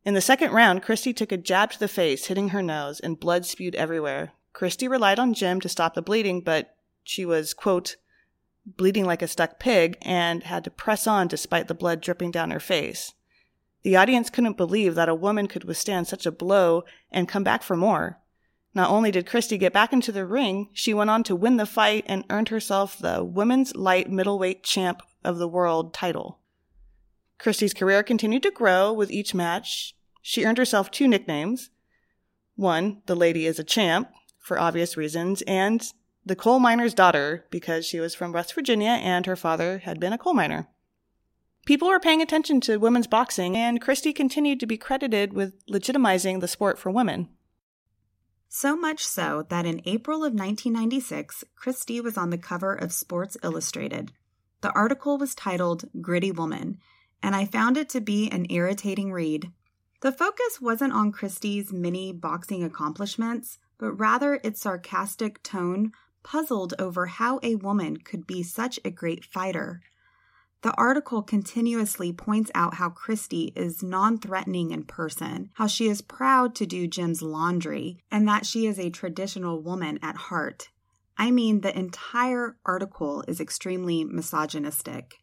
In 0.09 0.15
the 0.15 0.23
second 0.23 0.53
round, 0.53 0.83
Christy 0.83 1.13
took 1.13 1.33
a 1.33 1.37
jab 1.37 1.71
to 1.73 1.79
the 1.79 1.87
face, 1.87 2.29
hitting 2.29 2.49
her 2.49 2.63
nose, 2.63 2.99
and 2.99 3.21
blood 3.21 3.45
spewed 3.45 3.75
everywhere. 3.75 4.33
Christy 4.55 4.89
relied 4.89 5.19
on 5.19 5.35
Jim 5.35 5.61
to 5.61 5.69
stop 5.69 5.93
the 5.93 6.01
bleeding, 6.01 6.41
but 6.41 6.75
she 7.05 7.27
was, 7.27 7.53
quote, 7.53 7.97
bleeding 8.65 9.05
like 9.05 9.21
a 9.21 9.29
stuck 9.29 9.59
pig 9.59 9.99
and 10.01 10.45
had 10.45 10.65
to 10.65 10.71
press 10.71 11.07
on 11.07 11.29
despite 11.29 11.69
the 11.69 11.75
blood 11.75 12.01
dripping 12.01 12.31
down 12.31 12.53
her 12.53 12.59
face. 12.59 13.13
The 13.83 13.97
audience 13.97 14.31
couldn't 14.31 14.57
believe 14.57 14.95
that 14.95 15.11
a 15.11 15.15
woman 15.15 15.47
could 15.47 15.65
withstand 15.65 16.09
such 16.09 16.25
a 16.25 16.33
blow 16.33 16.85
and 17.11 17.29
come 17.29 17.45
back 17.45 17.63
for 17.63 17.77
more. 17.77 18.19
Not 18.73 18.89
only 18.89 19.11
did 19.11 19.27
Christy 19.27 19.59
get 19.59 19.75
back 19.75 19.93
into 19.93 20.11
the 20.11 20.25
ring, 20.25 20.71
she 20.73 20.95
went 20.95 21.11
on 21.11 21.23
to 21.25 21.37
win 21.37 21.59
the 21.59 21.67
fight 21.67 22.05
and 22.07 22.25
earned 22.31 22.49
herself 22.49 22.99
the 22.99 23.23
Women's 23.23 23.77
Light 23.77 24.11
Middleweight 24.11 24.63
Champ 24.63 25.03
of 25.23 25.37
the 25.37 25.49
World 25.49 25.93
title. 25.93 26.39
Christy's 27.37 27.75
career 27.75 28.03
continued 28.03 28.45
to 28.45 28.51
grow 28.51 28.91
with 28.91 29.11
each 29.11 29.35
match. 29.35 29.95
She 30.29 30.45
earned 30.45 30.59
herself 30.59 30.91
two 30.91 31.09
nicknames. 31.09 31.71
One, 32.55 33.01
the 33.07 33.15
lady 33.15 33.47
is 33.47 33.59
a 33.59 33.65
champ, 33.65 34.11
for 34.39 34.59
obvious 34.59 34.95
reasons, 34.95 35.41
and 35.47 35.83
the 36.23 36.37
coal 36.37 36.61
miner's 36.61 36.93
daughter, 36.93 37.47
because 37.51 37.87
she 37.87 37.99
was 37.99 38.15
from 38.15 38.33
West 38.33 38.55
Virginia 38.55 38.91
and 38.91 39.25
her 39.25 39.37
father 39.37 39.79
had 39.79 39.99
been 39.99 40.13
a 40.13 40.19
coal 40.19 40.35
miner. 40.35 40.69
People 41.65 41.89
were 41.89 41.99
paying 41.99 42.21
attention 42.21 42.61
to 42.61 42.77
women's 42.77 43.07
boxing, 43.07 43.57
and 43.57 43.81
Christy 43.81 44.13
continued 44.13 44.61
to 44.61 44.67
be 44.67 44.77
credited 44.77 45.33
with 45.33 45.67
legitimizing 45.67 46.43
the 46.43 46.47
sport 46.47 46.79
for 46.79 46.91
women. 46.91 47.31
So 48.51 48.77
much 48.77 49.07
so 49.07 49.47
that 49.49 49.65
in 49.65 49.81
April 49.87 50.19
of 50.19 50.35
1996, 50.35 51.43
Christy 51.57 52.03
was 52.03 52.19
on 52.19 52.29
the 52.29 52.37
cover 52.37 52.75
of 52.75 52.93
Sports 52.93 53.39
Illustrated. 53.43 54.13
The 54.61 54.73
article 54.73 55.17
was 55.17 55.35
titled 55.35 55.87
Gritty 56.03 56.33
Woman, 56.33 56.77
and 57.23 57.35
I 57.35 57.47
found 57.47 57.79
it 57.79 57.89
to 57.89 58.03
be 58.03 58.29
an 58.31 58.45
irritating 58.51 59.11
read. 59.11 59.53
The 60.01 60.13
focus 60.13 60.61
wasn't 60.61 60.93
on 60.93 61.11
Christy's 61.11 61.73
many 61.73 62.13
boxing 62.13 62.63
accomplishments, 62.63 63.59
but 63.79 63.93
rather 63.93 64.41
its 64.45 64.61
sarcastic 64.61 65.43
tone 65.43 65.93
puzzled 66.23 66.75
over 66.79 67.07
how 67.07 67.41
a 67.43 67.57
woman 67.57 67.97
could 67.97 68.27
be 68.27 68.43
such 68.43 68.79
a 68.85 68.91
great 68.91 69.25
fighter. 69.25 69.81
The 70.63 70.75
article 70.75 71.23
continuously 71.23 72.13
points 72.13 72.51
out 72.55 72.75
how 72.75 72.91
Christy 72.91 73.53
is 73.57 73.83
non 73.83 74.19
threatening 74.19 74.71
in 74.71 74.85
person, 74.85 75.51
how 75.55 75.67
she 75.67 75.89
is 75.89 76.01
proud 76.01 76.55
to 76.57 76.67
do 76.67 76.87
Jim's 76.87 77.23
laundry, 77.23 77.99
and 78.11 78.27
that 78.29 78.47
she 78.47 78.67
is 78.67 78.79
a 78.79 78.91
traditional 78.91 79.61
woman 79.61 79.99
at 80.03 80.17
heart. 80.17 80.69
I 81.17 81.31
mean, 81.33 81.61
the 81.61 81.77
entire 81.77 82.57
article 82.65 83.25
is 83.27 83.41
extremely 83.41 84.05
misogynistic. 84.05 85.19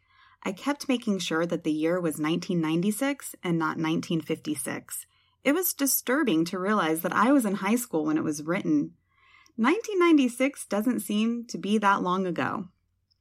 I 0.48 0.52
kept 0.52 0.88
making 0.88 1.20
sure 1.20 1.48
that 1.48 1.64
the 1.64 1.72
year 1.72 1.96
was 1.96 2.20
1996 2.20 3.36
and 3.44 3.58
not 3.58 3.80
1956. 3.80 5.08
It 5.44 5.54
was 5.54 5.74
disturbing 5.74 6.46
to 6.46 6.60
realize 6.60 7.02
that 7.02 7.16
I 7.16 7.32
was 7.32 7.46
in 7.46 7.56
high 7.56 7.76
school 7.76 8.06
when 8.06 8.18
it 8.18 8.24
was 8.24 8.44
written. 8.44 8.94
1996 9.56 10.68
doesn't 10.68 11.00
seem 11.00 11.46
to 11.48 11.58
be 11.58 11.80
that 11.80 12.04
long 12.04 12.28
ago. 12.28 12.68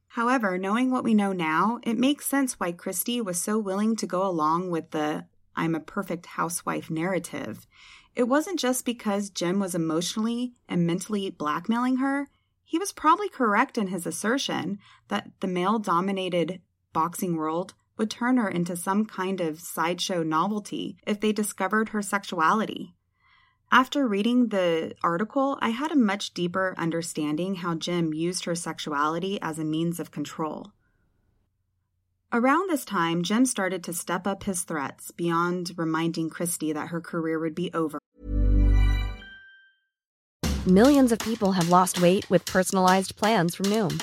However, 0.08 0.58
knowing 0.58 0.90
what 0.90 1.02
we 1.02 1.14
know 1.14 1.32
now, 1.32 1.80
it 1.82 1.98
makes 1.98 2.26
sense 2.26 2.60
why 2.60 2.72
Christy 2.72 3.22
was 3.22 3.40
so 3.40 3.58
willing 3.58 3.96
to 3.96 4.06
go 4.06 4.26
along 4.26 4.70
with 4.70 4.90
the 4.90 5.24
I'm 5.56 5.74
a 5.74 5.80
perfect 5.80 6.26
housewife 6.26 6.90
narrative. 6.90 7.66
It 8.14 8.24
wasn't 8.24 8.58
just 8.58 8.84
because 8.84 9.30
Jim 9.30 9.60
was 9.60 9.74
emotionally 9.74 10.54
and 10.68 10.86
mentally 10.86 11.30
blackmailing 11.30 11.96
her. 11.96 12.28
He 12.64 12.78
was 12.78 12.92
probably 12.92 13.28
correct 13.28 13.78
in 13.78 13.88
his 13.88 14.06
assertion 14.06 14.78
that 15.08 15.30
the 15.40 15.46
male 15.46 15.78
dominated 15.78 16.60
boxing 16.94 17.36
world 17.36 17.74
would 17.98 18.10
turn 18.10 18.38
her 18.38 18.48
into 18.48 18.74
some 18.74 19.04
kind 19.04 19.42
of 19.42 19.60
sideshow 19.60 20.22
novelty 20.22 20.96
if 21.06 21.20
they 21.20 21.32
discovered 21.32 21.90
her 21.90 22.00
sexuality. 22.00 22.94
After 23.70 24.06
reading 24.06 24.48
the 24.48 24.94
article, 25.02 25.58
I 25.60 25.70
had 25.70 25.92
a 25.92 25.96
much 25.96 26.32
deeper 26.32 26.74
understanding 26.78 27.56
how 27.56 27.74
Jim 27.74 28.14
used 28.14 28.46
her 28.46 28.54
sexuality 28.54 29.38
as 29.42 29.58
a 29.58 29.64
means 29.64 30.00
of 30.00 30.10
control. 30.10 30.72
Around 32.32 32.70
this 32.70 32.84
time, 32.84 33.22
Jim 33.22 33.46
started 33.46 33.84
to 33.84 33.92
step 33.92 34.26
up 34.26 34.42
his 34.42 34.62
threats 34.62 35.10
beyond 35.10 35.72
reminding 35.76 36.30
Christy 36.30 36.72
that 36.72 36.88
her 36.88 37.00
career 37.00 37.38
would 37.38 37.54
be 37.54 37.70
over. 37.72 37.98
Millions 40.66 41.12
of 41.12 41.18
people 41.18 41.52
have 41.52 41.68
lost 41.68 42.00
weight 42.00 42.28
with 42.30 42.46
personalized 42.46 43.16
plans 43.16 43.54
from 43.54 43.66
Noom, 43.66 44.02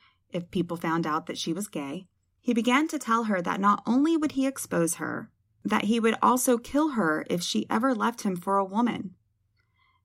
If 0.33 0.51
people 0.51 0.77
found 0.77 1.05
out 1.05 1.25
that 1.25 1.37
she 1.37 1.53
was 1.53 1.67
gay, 1.67 2.07
he 2.39 2.53
began 2.53 2.87
to 2.87 2.99
tell 2.99 3.25
her 3.25 3.41
that 3.41 3.59
not 3.59 3.83
only 3.85 4.17
would 4.17 4.33
he 4.33 4.47
expose 4.47 4.95
her, 4.95 5.29
that 5.63 5.85
he 5.85 5.99
would 5.99 6.15
also 6.21 6.57
kill 6.57 6.89
her 6.89 7.25
if 7.29 7.41
she 7.41 7.67
ever 7.69 7.93
left 7.93 8.21
him 8.23 8.35
for 8.35 8.57
a 8.57 8.65
woman. 8.65 9.15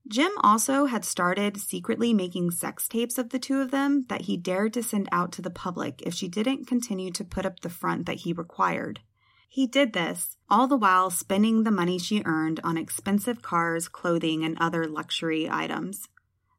Jim 0.09 0.31
also 0.41 0.85
had 0.85 1.05
started 1.05 1.57
secretly 1.57 2.13
making 2.13 2.51
sex 2.53 2.87
tapes 2.87 3.19
of 3.19 3.31
the 3.31 3.41
two 3.41 3.61
of 3.61 3.73
them 3.73 4.05
that 4.09 4.23
he 4.23 4.37
dared 4.37 4.73
to 4.73 4.83
send 4.83 5.09
out 5.11 5.33
to 5.33 5.43
the 5.43 5.51
public 5.51 6.01
if 6.03 6.15
she 6.15 6.29
didn't 6.29 6.67
continue 6.67 7.11
to 7.11 7.25
put 7.25 7.45
up 7.45 7.61
the 7.61 7.71
front 7.71 8.07
that 8.07 8.19
he 8.19 8.33
required. 8.33 9.01
He 9.49 9.67
did 9.67 9.95
this, 9.95 10.37
all 10.49 10.69
the 10.69 10.77
while 10.77 11.11
spending 11.11 11.65
the 11.65 11.71
money 11.71 11.99
she 11.99 12.23
earned 12.25 12.61
on 12.63 12.77
expensive 12.77 13.43
cars, 13.43 13.89
clothing, 13.89 14.45
and 14.45 14.57
other 14.61 14.87
luxury 14.87 15.49
items. 15.51 16.09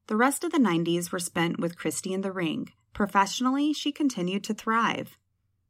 The 0.07 0.17
rest 0.17 0.43
of 0.43 0.51
the 0.51 0.57
90s 0.57 1.11
were 1.11 1.19
spent 1.19 1.59
with 1.59 1.77
Christy 1.77 2.13
in 2.13 2.21
the 2.21 2.31
ring. 2.31 2.71
Professionally, 2.97 3.73
she 3.73 3.91
continued 3.91 4.43
to 4.45 4.55
thrive. 4.55 5.19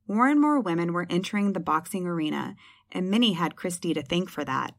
More 0.08 0.30
and 0.30 0.40
more 0.40 0.62
women 0.62 0.94
were 0.94 1.06
entering 1.10 1.52
the 1.52 1.60
boxing 1.60 2.08
arena, 2.08 2.56
and 2.90 3.12
many 3.12 3.34
had 3.34 3.58
Christy 3.58 3.94
to 3.94 4.02
thank 4.02 4.30
for 4.30 4.46
that. 4.46 4.76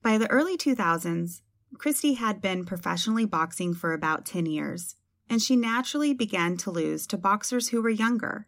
By 0.00 0.16
the 0.16 0.30
early 0.30 0.56
2000s, 0.56 1.42
Christy 1.76 2.14
had 2.14 2.40
been 2.40 2.64
professionally 2.64 3.24
boxing 3.24 3.74
for 3.74 3.92
about 3.92 4.24
10 4.24 4.46
years, 4.46 4.94
and 5.28 5.42
she 5.42 5.56
naturally 5.56 6.14
began 6.14 6.56
to 6.58 6.70
lose 6.70 7.08
to 7.08 7.18
boxers 7.18 7.70
who 7.70 7.82
were 7.82 7.90
younger. 7.90 8.46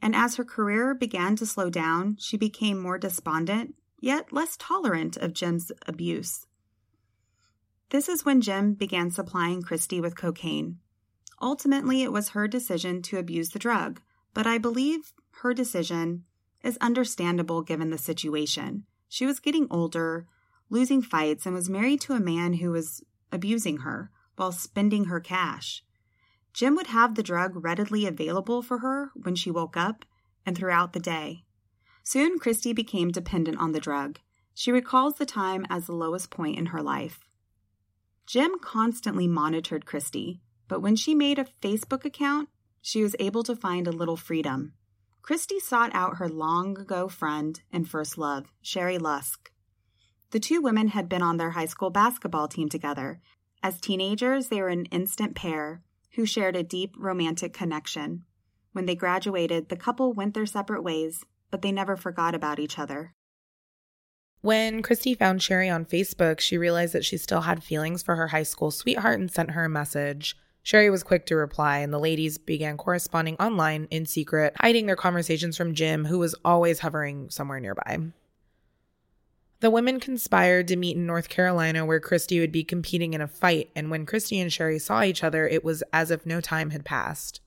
And 0.00 0.14
as 0.14 0.36
her 0.36 0.44
career 0.44 0.94
began 0.94 1.34
to 1.34 1.46
slow 1.46 1.70
down, 1.70 2.14
she 2.20 2.36
became 2.36 2.78
more 2.78 2.96
despondent, 2.96 3.74
yet 3.98 4.32
less 4.32 4.56
tolerant 4.56 5.16
of 5.16 5.34
Jim's 5.34 5.72
abuse. 5.88 6.46
This 7.90 8.08
is 8.08 8.24
when 8.24 8.40
Jim 8.40 8.74
began 8.74 9.10
supplying 9.10 9.62
Christy 9.62 10.00
with 10.00 10.16
cocaine. 10.16 10.78
Ultimately, 11.40 12.02
it 12.02 12.12
was 12.12 12.30
her 12.30 12.48
decision 12.48 13.02
to 13.02 13.18
abuse 13.18 13.50
the 13.50 13.58
drug, 13.58 14.00
but 14.34 14.46
I 14.46 14.58
believe 14.58 15.12
her 15.42 15.54
decision 15.54 16.24
is 16.62 16.78
understandable 16.80 17.62
given 17.62 17.90
the 17.90 17.98
situation. 17.98 18.84
She 19.08 19.24
was 19.24 19.40
getting 19.40 19.66
older, 19.70 20.26
losing 20.68 21.02
fights, 21.02 21.46
and 21.46 21.54
was 21.54 21.70
married 21.70 22.00
to 22.02 22.14
a 22.14 22.20
man 22.20 22.54
who 22.54 22.70
was 22.70 23.02
abusing 23.30 23.78
her 23.78 24.10
while 24.36 24.52
spending 24.52 25.04
her 25.06 25.20
cash. 25.20 25.84
Jim 26.52 26.74
would 26.74 26.88
have 26.88 27.14
the 27.14 27.22
drug 27.22 27.52
readily 27.54 28.06
available 28.06 28.62
for 28.62 28.78
her 28.78 29.10
when 29.14 29.34
she 29.34 29.50
woke 29.50 29.76
up 29.76 30.04
and 30.44 30.56
throughout 30.56 30.92
the 30.92 31.00
day. 31.00 31.44
Soon, 32.02 32.38
Christy 32.38 32.72
became 32.72 33.10
dependent 33.10 33.58
on 33.58 33.72
the 33.72 33.80
drug. 33.80 34.18
She 34.54 34.72
recalls 34.72 35.14
the 35.14 35.26
time 35.26 35.66
as 35.70 35.86
the 35.86 35.92
lowest 35.92 36.30
point 36.30 36.58
in 36.58 36.66
her 36.66 36.82
life. 36.82 37.20
Jim 38.26 38.58
constantly 38.60 39.28
monitored 39.28 39.86
Christy, 39.86 40.40
but 40.68 40.80
when 40.80 40.94
she 40.94 41.14
made 41.14 41.38
a 41.38 41.46
Facebook 41.62 42.04
account, 42.04 42.48
she 42.80 43.02
was 43.02 43.16
able 43.18 43.42
to 43.42 43.56
find 43.56 43.88
a 43.88 43.92
little 43.92 44.16
freedom. 44.16 44.74
Christy 45.22 45.58
sought 45.58 45.90
out 45.94 46.16
her 46.16 46.28
long 46.28 46.78
ago 46.78 47.08
friend 47.08 47.60
and 47.72 47.88
first 47.88 48.16
love, 48.16 48.46
Sherry 48.62 48.98
Lusk. 48.98 49.50
The 50.30 50.40
two 50.40 50.60
women 50.60 50.88
had 50.88 51.08
been 51.08 51.22
on 51.22 51.38
their 51.38 51.50
high 51.50 51.66
school 51.66 51.90
basketball 51.90 52.48
team 52.48 52.68
together. 52.68 53.20
As 53.62 53.80
teenagers, 53.80 54.48
they 54.48 54.60
were 54.60 54.68
an 54.68 54.86
instant 54.86 55.34
pair 55.34 55.82
who 56.14 56.24
shared 56.24 56.56
a 56.56 56.62
deep 56.62 56.94
romantic 56.98 57.52
connection. 57.52 58.24
When 58.72 58.86
they 58.86 58.94
graduated, 58.94 59.68
the 59.68 59.76
couple 59.76 60.12
went 60.12 60.34
their 60.34 60.46
separate 60.46 60.82
ways, 60.82 61.24
but 61.50 61.62
they 61.62 61.72
never 61.72 61.96
forgot 61.96 62.34
about 62.34 62.58
each 62.58 62.78
other. 62.78 63.14
When 64.40 64.82
Christy 64.82 65.14
found 65.14 65.42
Sherry 65.42 65.68
on 65.68 65.84
Facebook, 65.84 66.40
she 66.40 66.56
realized 66.56 66.92
that 66.94 67.04
she 67.04 67.16
still 67.16 67.40
had 67.42 67.64
feelings 67.64 68.02
for 68.02 68.16
her 68.16 68.28
high 68.28 68.44
school 68.44 68.70
sweetheart 68.70 69.18
and 69.18 69.30
sent 69.30 69.50
her 69.52 69.64
a 69.64 69.68
message. 69.68 70.36
Sherry 70.68 70.90
was 70.90 71.02
quick 71.02 71.24
to 71.24 71.34
reply, 71.34 71.78
and 71.78 71.94
the 71.94 71.98
ladies 71.98 72.36
began 72.36 72.76
corresponding 72.76 73.36
online 73.36 73.88
in 73.90 74.04
secret, 74.04 74.52
hiding 74.60 74.84
their 74.84 74.96
conversations 74.96 75.56
from 75.56 75.74
Jim, 75.74 76.04
who 76.04 76.18
was 76.18 76.34
always 76.44 76.80
hovering 76.80 77.30
somewhere 77.30 77.58
nearby. 77.58 77.98
The 79.60 79.70
women 79.70 79.98
conspired 79.98 80.68
to 80.68 80.76
meet 80.76 80.94
in 80.94 81.06
North 81.06 81.30
Carolina 81.30 81.86
where 81.86 82.00
Christy 82.00 82.38
would 82.38 82.52
be 82.52 82.64
competing 82.64 83.14
in 83.14 83.22
a 83.22 83.26
fight, 83.26 83.70
and 83.74 83.90
when 83.90 84.04
Christy 84.04 84.38
and 84.38 84.52
Sherry 84.52 84.78
saw 84.78 85.02
each 85.02 85.24
other, 85.24 85.48
it 85.48 85.64
was 85.64 85.82
as 85.90 86.10
if 86.10 86.26
no 86.26 86.38
time 86.38 86.68
had 86.68 86.84
passed. 86.84 87.40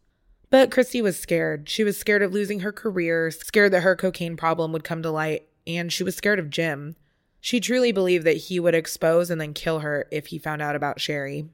But 0.49 0.71
Christy 0.71 0.99
was 0.99 1.15
scared. 1.19 1.69
She 1.69 1.84
was 1.84 1.99
scared 1.99 2.23
of 2.23 2.34
losing 2.34 2.62
her 2.62 2.71
career, 2.71 3.29
scared 3.29 3.71
that 3.73 3.84
her 3.84 3.95
cocaine 3.95 4.36
problem 4.36 4.71
would 4.71 4.84
come 4.84 5.03
to 5.03 5.12
light, 5.12 5.47
and 5.67 5.93
she 5.93 6.03
was 6.03 6.15
scared 6.15 6.39
of 6.39 6.49
Jim. 6.49 6.95
She 7.39 7.60
truly 7.60 7.91
believed 7.91 8.25
that 8.25 8.38
he 8.38 8.60
would 8.60 8.73
expose 8.73 9.29
and 9.29 9.39
then 9.39 9.53
kill 9.53 9.81
her 9.81 10.07
if 10.10 10.25
he 10.25 10.39
found 10.39 10.63
out 10.63 10.75
about 10.75 10.99
Sherry. 10.99 11.45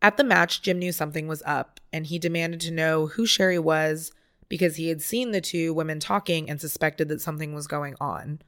At 0.00 0.16
the 0.16 0.24
match, 0.24 0.62
Jim 0.62 0.78
knew 0.78 0.92
something 0.92 1.26
was 1.26 1.42
up, 1.44 1.80
and 1.92 2.06
he 2.06 2.18
demanded 2.18 2.60
to 2.60 2.70
know 2.70 3.08
who 3.08 3.26
Sherry 3.26 3.58
was 3.58 4.12
because 4.48 4.76
he 4.76 4.88
had 4.88 5.02
seen 5.02 5.32
the 5.32 5.40
two 5.40 5.74
women 5.74 5.98
talking 5.98 6.48
and 6.48 6.60
suspected 6.60 7.08
that 7.08 7.20
something 7.20 7.52
was 7.52 7.66
going 7.66 7.96
on. 8.00 8.40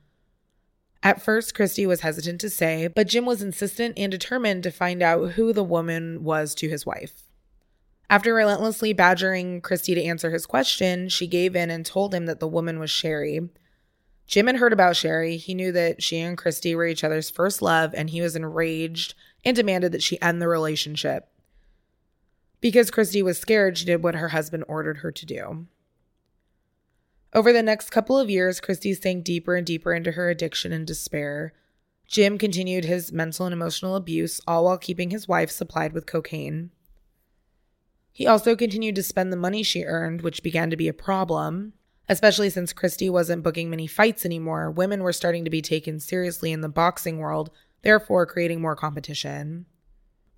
At 1.03 1.23
first, 1.23 1.55
Christy 1.55 1.87
was 1.87 2.03
hesitant 2.03 2.41
to 2.43 2.51
say, 2.51 2.87
but 2.87 3.09
Jim 3.09 3.25
was 3.25 3.43
insistent 3.43 3.99
and 3.99 4.13
determined 4.13 4.63
to 4.63 4.71
find 4.71 5.03
out 5.03 5.33
who 5.33 5.53
the 5.53 5.65
woman 5.65 6.23
was 6.23 6.55
to 6.57 6.69
his 6.69 6.87
wife. 6.87 7.23
After 8.09 8.35
relentlessly 8.35 8.93
badgering 8.93 9.61
Christy 9.61 9.95
to 9.95 10.05
answer 10.05 10.31
his 10.31 10.47
question, 10.47 11.09
she 11.09 11.27
gave 11.27 11.57
in 11.57 11.71
and 11.71 11.87
told 11.87 12.15
him 12.15 12.27
that 12.27 12.41
the 12.41 12.49
woman 12.49 12.79
was 12.79 12.91
Sherry. 12.91 13.41
Jim 14.27 14.47
had 14.47 14.57
heard 14.57 14.73
about 14.73 14.97
Sherry. 14.97 15.37
He 15.37 15.55
knew 15.55 15.73
that 15.73 16.03
she 16.03 16.19
and 16.19 16.37
Christy 16.37 16.75
were 16.75 16.87
each 16.87 17.03
other's 17.03 17.31
first 17.31 17.63
love, 17.63 17.95
and 17.95 18.11
he 18.11 18.21
was 18.21 18.37
enraged 18.37 19.15
and 19.45 19.57
demanded 19.57 19.93
that 19.93 20.03
she 20.03 20.21
end 20.21 20.43
the 20.43 20.49
relationship. 20.49 21.29
Because 22.61 22.91
Christy 22.91 23.23
was 23.23 23.39
scared, 23.39 23.79
she 23.79 23.87
did 23.87 24.03
what 24.03 24.15
her 24.15 24.29
husband 24.29 24.65
ordered 24.69 24.99
her 24.99 25.11
to 25.11 25.27
do. 25.27 25.67
Over 27.33 27.53
the 27.53 27.63
next 27.63 27.91
couple 27.91 28.19
of 28.19 28.29
years, 28.29 28.61
Christy 28.61 28.93
sank 28.93 29.25
deeper 29.25 29.55
and 29.55 29.67
deeper 29.67 29.95
into 29.95 30.13
her 30.13 30.29
addiction 30.29 30.73
and 30.73 30.87
despair. 30.87 31.53
Jim 32.07 32.39
continued 32.39 32.85
his 32.85 33.13
mental 33.13 33.47
and 33.47 33.53
emotional 33.53 33.95
abuse, 33.95 34.41
all 34.47 34.65
while 34.65 34.79
keeping 34.79 35.11
his 35.11 35.29
wife 35.29 35.51
supplied 35.51 35.93
with 35.93 36.07
cocaine. 36.07 36.71
He 38.13 38.27
also 38.27 38.57
continued 38.57 38.97
to 38.97 39.03
spend 39.05 39.33
the 39.33 39.37
money 39.37 39.63
she 39.63 39.85
earned, 39.85 40.23
which 40.23 40.43
began 40.43 40.71
to 40.71 40.77
be 40.77 40.89
a 40.89 40.93
problem, 40.93 41.73
especially 42.09 42.51
since 42.51 42.73
Christy 42.73 43.09
wasn't 43.09 43.45
booking 43.45 43.71
many 43.71 43.87
fights 43.87 44.27
anymore. 44.27 44.71
Women 44.71 45.05
were 45.05 45.13
starting 45.13 45.45
to 45.45 45.51
be 45.51 45.63
taken 45.63 46.01
seriously 46.01 46.51
in 46.51 46.61
the 46.61 46.69
boxing 46.69 47.19
world, 47.19 47.51
therefore 47.83 48.27
creating 48.27 48.61
more 48.61 48.75
competition. 48.75 49.67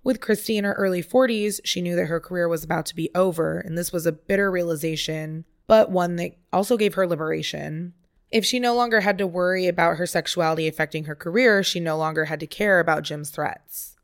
With 0.03 0.21
Christy 0.21 0.57
in 0.57 0.65
her 0.65 0.73
early 0.73 1.01
40s, 1.01 1.61
she 1.63 1.81
knew 1.81 1.95
that 1.95 2.07
her 2.07 2.19
career 2.19 2.47
was 2.47 2.63
about 2.63 2.85
to 2.87 2.95
be 2.95 3.09
over, 3.15 3.57
and 3.59 3.77
this 3.77 3.93
was 3.93 4.05
a 4.05 4.11
bitter 4.11 4.51
realization 4.51 5.45
but 5.67 5.89
one 5.89 6.15
that 6.17 6.37
also 6.51 6.77
gave 6.77 6.93
her 6.95 7.07
liberation. 7.07 7.93
If 8.31 8.45
she 8.45 8.59
no 8.59 8.75
longer 8.75 9.01
had 9.01 9.17
to 9.19 9.27
worry 9.27 9.67
about 9.67 9.97
her 9.97 10.05
sexuality 10.05 10.67
affecting 10.67 11.05
her 11.05 11.15
career, 11.15 11.63
she 11.63 11.79
no 11.79 11.97
longer 11.97 12.25
had 12.25 12.39
to 12.41 12.47
care 12.47 12.79
about 12.79 13.03
Jim's 13.03 13.29
threats. 13.29 13.95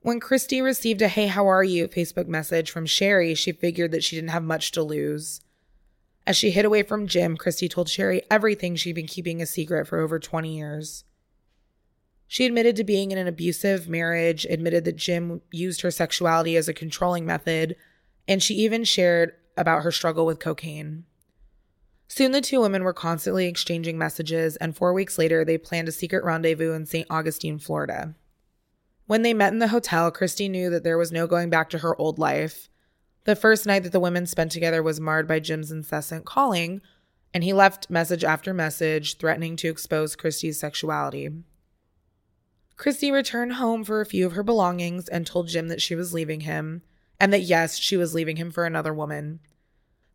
When 0.00 0.20
Christy 0.20 0.60
received 0.60 1.00
a 1.02 1.08
Hey, 1.08 1.28
how 1.28 1.46
are 1.46 1.62
you 1.62 1.86
Facebook 1.86 2.26
message 2.26 2.70
from 2.70 2.86
Sherry, 2.86 3.34
she 3.34 3.52
figured 3.52 3.92
that 3.92 4.02
she 4.02 4.16
didn't 4.16 4.30
have 4.30 4.42
much 4.42 4.72
to 4.72 4.82
lose. 4.82 5.40
As 6.26 6.36
she 6.36 6.50
hid 6.50 6.64
away 6.64 6.82
from 6.82 7.06
Jim, 7.06 7.36
Christy 7.36 7.68
told 7.68 7.88
Sherry 7.88 8.22
everything 8.30 8.74
she'd 8.74 8.94
been 8.94 9.06
keeping 9.06 9.40
a 9.40 9.46
secret 9.46 9.86
for 9.86 10.00
over 10.00 10.18
20 10.18 10.56
years. 10.56 11.04
She 12.32 12.46
admitted 12.46 12.76
to 12.76 12.84
being 12.84 13.10
in 13.10 13.18
an 13.18 13.28
abusive 13.28 13.90
marriage, 13.90 14.46
admitted 14.46 14.86
that 14.86 14.96
Jim 14.96 15.42
used 15.50 15.82
her 15.82 15.90
sexuality 15.90 16.56
as 16.56 16.66
a 16.66 16.72
controlling 16.72 17.26
method, 17.26 17.76
and 18.26 18.42
she 18.42 18.54
even 18.54 18.84
shared 18.84 19.34
about 19.54 19.82
her 19.82 19.92
struggle 19.92 20.24
with 20.24 20.38
cocaine. 20.38 21.04
Soon 22.08 22.32
the 22.32 22.40
two 22.40 22.62
women 22.62 22.84
were 22.84 22.94
constantly 22.94 23.48
exchanging 23.48 23.98
messages, 23.98 24.56
and 24.56 24.74
four 24.74 24.94
weeks 24.94 25.18
later, 25.18 25.44
they 25.44 25.58
planned 25.58 25.88
a 25.88 25.92
secret 25.92 26.24
rendezvous 26.24 26.72
in 26.72 26.86
St. 26.86 27.06
Augustine, 27.10 27.58
Florida. 27.58 28.14
When 29.04 29.20
they 29.20 29.34
met 29.34 29.52
in 29.52 29.58
the 29.58 29.68
hotel, 29.68 30.10
Christy 30.10 30.48
knew 30.48 30.70
that 30.70 30.84
there 30.84 30.96
was 30.96 31.12
no 31.12 31.26
going 31.26 31.50
back 31.50 31.68
to 31.68 31.80
her 31.80 31.94
old 32.00 32.18
life. 32.18 32.70
The 33.24 33.36
first 33.36 33.66
night 33.66 33.82
that 33.82 33.92
the 33.92 34.00
women 34.00 34.24
spent 34.24 34.52
together 34.52 34.82
was 34.82 34.98
marred 34.98 35.28
by 35.28 35.38
Jim's 35.38 35.70
incessant 35.70 36.24
calling, 36.24 36.80
and 37.34 37.44
he 37.44 37.52
left 37.52 37.90
message 37.90 38.24
after 38.24 38.54
message 38.54 39.18
threatening 39.18 39.54
to 39.56 39.68
expose 39.68 40.16
Christy's 40.16 40.58
sexuality. 40.58 41.28
Christy 42.82 43.12
returned 43.12 43.52
home 43.52 43.84
for 43.84 44.00
a 44.00 44.06
few 44.06 44.26
of 44.26 44.32
her 44.32 44.42
belongings 44.42 45.06
and 45.06 45.24
told 45.24 45.46
Jim 45.46 45.68
that 45.68 45.80
she 45.80 45.94
was 45.94 46.12
leaving 46.12 46.40
him, 46.40 46.82
and 47.20 47.32
that 47.32 47.42
yes, 47.42 47.78
she 47.78 47.96
was 47.96 48.12
leaving 48.12 48.38
him 48.38 48.50
for 48.50 48.64
another 48.64 48.92
woman. 48.92 49.38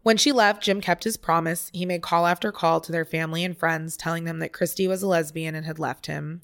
When 0.04 0.18
she 0.18 0.34
left, 0.34 0.64
Jim 0.64 0.82
kept 0.82 1.06
his 1.06 1.16
promise. 1.16 1.72
He 1.74 1.86
made 1.86 2.02
call 2.02 2.28
after 2.28 2.52
call 2.52 2.82
to 2.82 2.92
their 2.92 3.06
family 3.06 3.46
and 3.46 3.58
friends, 3.58 3.96
telling 3.96 4.26
them 4.26 4.40
that 4.40 4.52
Christy 4.52 4.86
was 4.86 5.02
a 5.02 5.08
lesbian 5.08 5.56
and 5.56 5.66
had 5.66 5.80
left 5.80 6.08
him. 6.08 6.42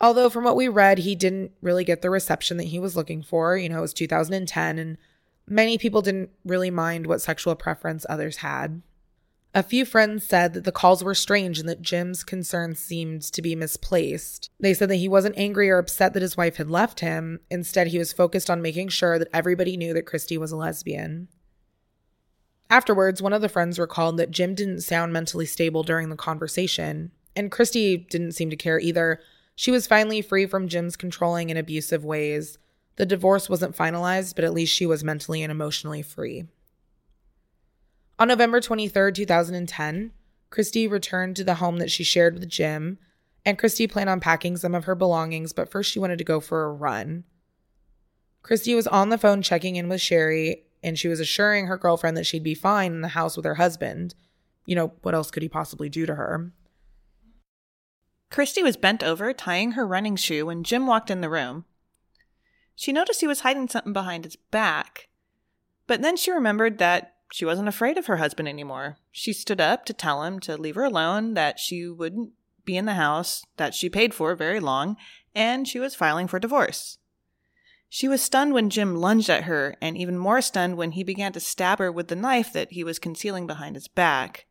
Although, 0.00 0.30
from 0.30 0.44
what 0.44 0.54
we 0.54 0.68
read, 0.68 0.98
he 0.98 1.16
didn't 1.16 1.50
really 1.60 1.82
get 1.82 2.00
the 2.00 2.08
reception 2.08 2.56
that 2.58 2.68
he 2.68 2.78
was 2.78 2.94
looking 2.94 3.20
for. 3.20 3.56
You 3.56 3.68
know, 3.68 3.78
it 3.78 3.80
was 3.80 3.94
2010, 3.94 4.78
and 4.78 4.96
many 5.48 5.76
people 5.76 6.02
didn't 6.02 6.30
really 6.44 6.70
mind 6.70 7.08
what 7.08 7.20
sexual 7.20 7.56
preference 7.56 8.06
others 8.08 8.36
had. 8.36 8.82
A 9.58 9.62
few 9.64 9.84
friends 9.84 10.24
said 10.24 10.54
that 10.54 10.62
the 10.62 10.70
calls 10.70 11.02
were 11.02 11.16
strange 11.16 11.58
and 11.58 11.68
that 11.68 11.82
Jim's 11.82 12.22
concerns 12.22 12.78
seemed 12.78 13.22
to 13.22 13.42
be 13.42 13.56
misplaced. 13.56 14.50
They 14.60 14.72
said 14.72 14.88
that 14.88 14.96
he 14.96 15.08
wasn't 15.08 15.36
angry 15.36 15.68
or 15.68 15.78
upset 15.78 16.14
that 16.14 16.22
his 16.22 16.36
wife 16.36 16.58
had 16.58 16.70
left 16.70 17.00
him. 17.00 17.40
Instead, 17.50 17.88
he 17.88 17.98
was 17.98 18.12
focused 18.12 18.48
on 18.48 18.62
making 18.62 18.90
sure 18.90 19.18
that 19.18 19.26
everybody 19.32 19.76
knew 19.76 19.92
that 19.94 20.06
Christy 20.06 20.38
was 20.38 20.52
a 20.52 20.56
lesbian. 20.56 21.26
Afterwards, 22.70 23.20
one 23.20 23.32
of 23.32 23.42
the 23.42 23.48
friends 23.48 23.80
recalled 23.80 24.16
that 24.18 24.30
Jim 24.30 24.54
didn't 24.54 24.82
sound 24.82 25.12
mentally 25.12 25.44
stable 25.44 25.82
during 25.82 26.08
the 26.08 26.14
conversation, 26.14 27.10
and 27.34 27.50
Christy 27.50 27.96
didn't 27.96 28.36
seem 28.36 28.50
to 28.50 28.56
care 28.56 28.78
either. 28.78 29.18
She 29.56 29.72
was 29.72 29.88
finally 29.88 30.22
free 30.22 30.46
from 30.46 30.68
Jim's 30.68 30.94
controlling 30.94 31.50
and 31.50 31.58
abusive 31.58 32.04
ways. 32.04 32.58
The 32.94 33.06
divorce 33.06 33.48
wasn't 33.48 33.76
finalized, 33.76 34.36
but 34.36 34.44
at 34.44 34.54
least 34.54 34.72
she 34.72 34.86
was 34.86 35.02
mentally 35.02 35.42
and 35.42 35.50
emotionally 35.50 36.02
free. 36.02 36.44
On 38.20 38.26
November 38.26 38.60
23, 38.60 39.12
2010, 39.12 40.10
Christy 40.50 40.88
returned 40.88 41.36
to 41.36 41.44
the 41.44 41.56
home 41.56 41.76
that 41.78 41.90
she 41.90 42.02
shared 42.02 42.34
with 42.34 42.48
Jim, 42.48 42.98
and 43.44 43.58
Christy 43.58 43.86
planned 43.86 44.10
on 44.10 44.18
packing 44.18 44.56
some 44.56 44.74
of 44.74 44.86
her 44.86 44.96
belongings, 44.96 45.52
but 45.52 45.70
first 45.70 45.92
she 45.92 46.00
wanted 46.00 46.18
to 46.18 46.24
go 46.24 46.40
for 46.40 46.64
a 46.64 46.72
run. 46.72 47.22
Christy 48.42 48.74
was 48.74 48.88
on 48.88 49.10
the 49.10 49.18
phone 49.18 49.42
checking 49.42 49.76
in 49.76 49.88
with 49.88 50.00
Sherry, 50.00 50.64
and 50.82 50.98
she 50.98 51.06
was 51.06 51.20
assuring 51.20 51.66
her 51.66 51.76
girlfriend 51.76 52.16
that 52.16 52.26
she'd 52.26 52.42
be 52.42 52.54
fine 52.54 52.92
in 52.92 53.02
the 53.02 53.08
house 53.08 53.36
with 53.36 53.44
her 53.44 53.54
husband. 53.54 54.16
You 54.66 54.74
know, 54.74 54.92
what 55.02 55.14
else 55.14 55.30
could 55.30 55.42
he 55.42 55.48
possibly 55.48 55.88
do 55.88 56.04
to 56.04 56.16
her? 56.16 56.52
Christy 58.30 58.64
was 58.64 58.76
bent 58.76 59.04
over, 59.04 59.32
tying 59.32 59.72
her 59.72 59.86
running 59.86 60.16
shoe, 60.16 60.46
when 60.46 60.64
Jim 60.64 60.86
walked 60.86 61.10
in 61.10 61.20
the 61.20 61.30
room. 61.30 61.66
She 62.74 62.92
noticed 62.92 63.20
he 63.20 63.26
was 63.28 63.40
hiding 63.40 63.68
something 63.68 63.92
behind 63.92 64.24
his 64.24 64.36
back, 64.36 65.08
but 65.86 66.02
then 66.02 66.16
she 66.16 66.30
remembered 66.30 66.78
that 66.78 67.14
she 67.32 67.44
wasn't 67.44 67.68
afraid 67.68 67.98
of 67.98 68.06
her 68.06 68.16
husband 68.16 68.48
anymore. 68.48 68.96
She 69.12 69.32
stood 69.32 69.60
up 69.60 69.84
to 69.86 69.92
tell 69.92 70.22
him 70.22 70.40
to 70.40 70.56
leave 70.56 70.74
her 70.74 70.84
alone, 70.84 71.34
that 71.34 71.58
she 71.58 71.88
wouldn't 71.88 72.32
be 72.64 72.76
in 72.76 72.84
the 72.84 72.94
house 72.94 73.44
that 73.56 73.74
she 73.74 73.88
paid 73.88 74.14
for 74.14 74.34
very 74.34 74.60
long, 74.60 74.96
and 75.34 75.66
she 75.66 75.78
was 75.78 75.94
filing 75.94 76.28
for 76.28 76.38
divorce. 76.38 76.98
She 77.88 78.08
was 78.08 78.20
stunned 78.20 78.52
when 78.52 78.70
Jim 78.70 78.96
lunged 78.96 79.30
at 79.30 79.44
her, 79.44 79.76
and 79.80 79.96
even 79.96 80.18
more 80.18 80.42
stunned 80.42 80.76
when 80.76 80.92
he 80.92 81.02
began 81.02 81.32
to 81.32 81.40
stab 81.40 81.78
her 81.78 81.90
with 81.90 82.08
the 82.08 82.16
knife 82.16 82.52
that 82.52 82.72
he 82.72 82.84
was 82.84 82.98
concealing 82.98 83.46
behind 83.46 83.76
his 83.76 83.88
back. 83.88 84.46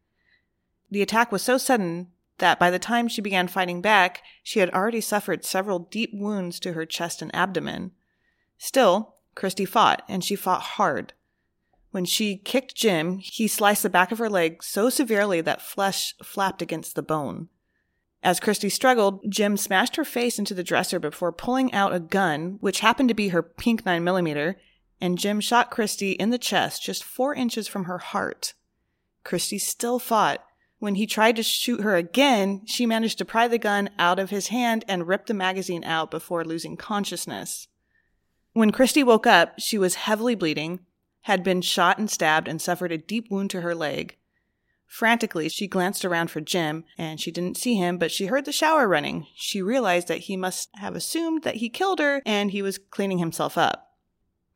The 0.89 1.01
attack 1.01 1.31
was 1.31 1.43
so 1.43 1.57
sudden 1.57 2.07
that 2.39 2.59
by 2.59 2.71
the 2.71 2.79
time 2.79 3.07
she 3.07 3.21
began 3.21 3.47
fighting 3.47 3.81
back, 3.81 4.23
she 4.41 4.59
had 4.59 4.69
already 4.71 5.01
suffered 5.01 5.45
several 5.45 5.79
deep 5.79 6.11
wounds 6.13 6.59
to 6.61 6.73
her 6.73 6.85
chest 6.85 7.21
and 7.21 7.33
abdomen. 7.35 7.91
Still, 8.57 9.15
Christy 9.35 9.65
fought, 9.65 10.01
and 10.07 10.23
she 10.23 10.35
fought 10.35 10.61
hard. 10.61 11.13
When 11.97 12.05
she 12.05 12.37
kicked 12.37 12.75
Jim, 12.75 13.17
he 13.17 13.47
sliced 13.47 13.81
the 13.81 13.89
back 13.89 14.11
of 14.11 14.19
her 14.19 14.29
leg 14.29 14.61
so 14.61 14.87
severely 14.87 15.41
that 15.41 15.63
flesh 15.63 16.13
flapped 16.21 16.61
against 16.61 16.93
the 16.93 17.01
bone. 17.01 17.49
As 18.21 18.39
Christy 18.39 18.69
struggled, 18.69 19.25
Jim 19.27 19.57
smashed 19.57 19.95
her 19.95 20.05
face 20.05 20.37
into 20.37 20.53
the 20.53 20.63
dresser 20.63 20.99
before 20.99 21.31
pulling 21.31 21.73
out 21.73 21.95
a 21.95 21.99
gun, 21.99 22.59
which 22.61 22.81
happened 22.81 23.09
to 23.09 23.15
be 23.15 23.29
her 23.29 23.41
pink 23.41 23.83
9mm, 23.83 24.53
and 25.01 25.17
Jim 25.17 25.41
shot 25.41 25.71
Christy 25.71 26.11
in 26.11 26.29
the 26.29 26.37
chest 26.37 26.83
just 26.83 27.03
four 27.03 27.33
inches 27.33 27.67
from 27.67 27.85
her 27.85 27.97
heart. 27.97 28.53
Christy 29.23 29.57
still 29.57 29.97
fought. 29.97 30.45
When 30.77 30.93
he 30.93 31.07
tried 31.07 31.35
to 31.37 31.41
shoot 31.41 31.81
her 31.81 31.95
again, 31.95 32.61
she 32.67 32.85
managed 32.85 33.17
to 33.17 33.25
pry 33.25 33.47
the 33.47 33.57
gun 33.57 33.89
out 33.97 34.19
of 34.19 34.29
his 34.29 34.49
hand 34.49 34.85
and 34.87 35.07
rip 35.07 35.25
the 35.25 35.33
magazine 35.33 35.83
out 35.83 36.11
before 36.11 36.45
losing 36.45 36.77
consciousness. 36.77 37.67
When 38.53 38.71
Christy 38.71 39.01
woke 39.01 39.25
up, 39.25 39.55
she 39.57 39.79
was 39.79 39.95
heavily 39.95 40.35
bleeding, 40.35 40.81
had 41.21 41.43
been 41.43 41.61
shot 41.61 41.97
and 41.97 42.09
stabbed 42.09 42.47
and 42.47 42.61
suffered 42.61 42.91
a 42.91 42.97
deep 42.97 43.29
wound 43.29 43.49
to 43.51 43.61
her 43.61 43.75
leg. 43.75 44.17
Frantically, 44.87 45.49
she 45.49 45.67
glanced 45.67 46.05
around 46.05 46.31
for 46.31 46.39
Jim, 46.39 46.85
and 46.97 47.19
she 47.19 47.29
didn't 47.29 47.57
see 47.57 47.75
him, 47.75 47.97
but 47.97 48.11
she 48.11 48.27
heard 48.27 48.45
the 48.45 48.53
shower 48.53 48.87
running. 48.87 49.27
She 49.35 49.61
realized 49.61 50.07
that 50.07 50.21
he 50.21 50.37
must 50.37 50.69
have 50.75 50.95
assumed 50.95 51.43
that 51.43 51.57
he 51.57 51.69
killed 51.69 51.99
her 51.99 52.21
and 52.25 52.51
he 52.51 52.61
was 52.61 52.77
cleaning 52.77 53.17
himself 53.17 53.57
up. 53.57 53.95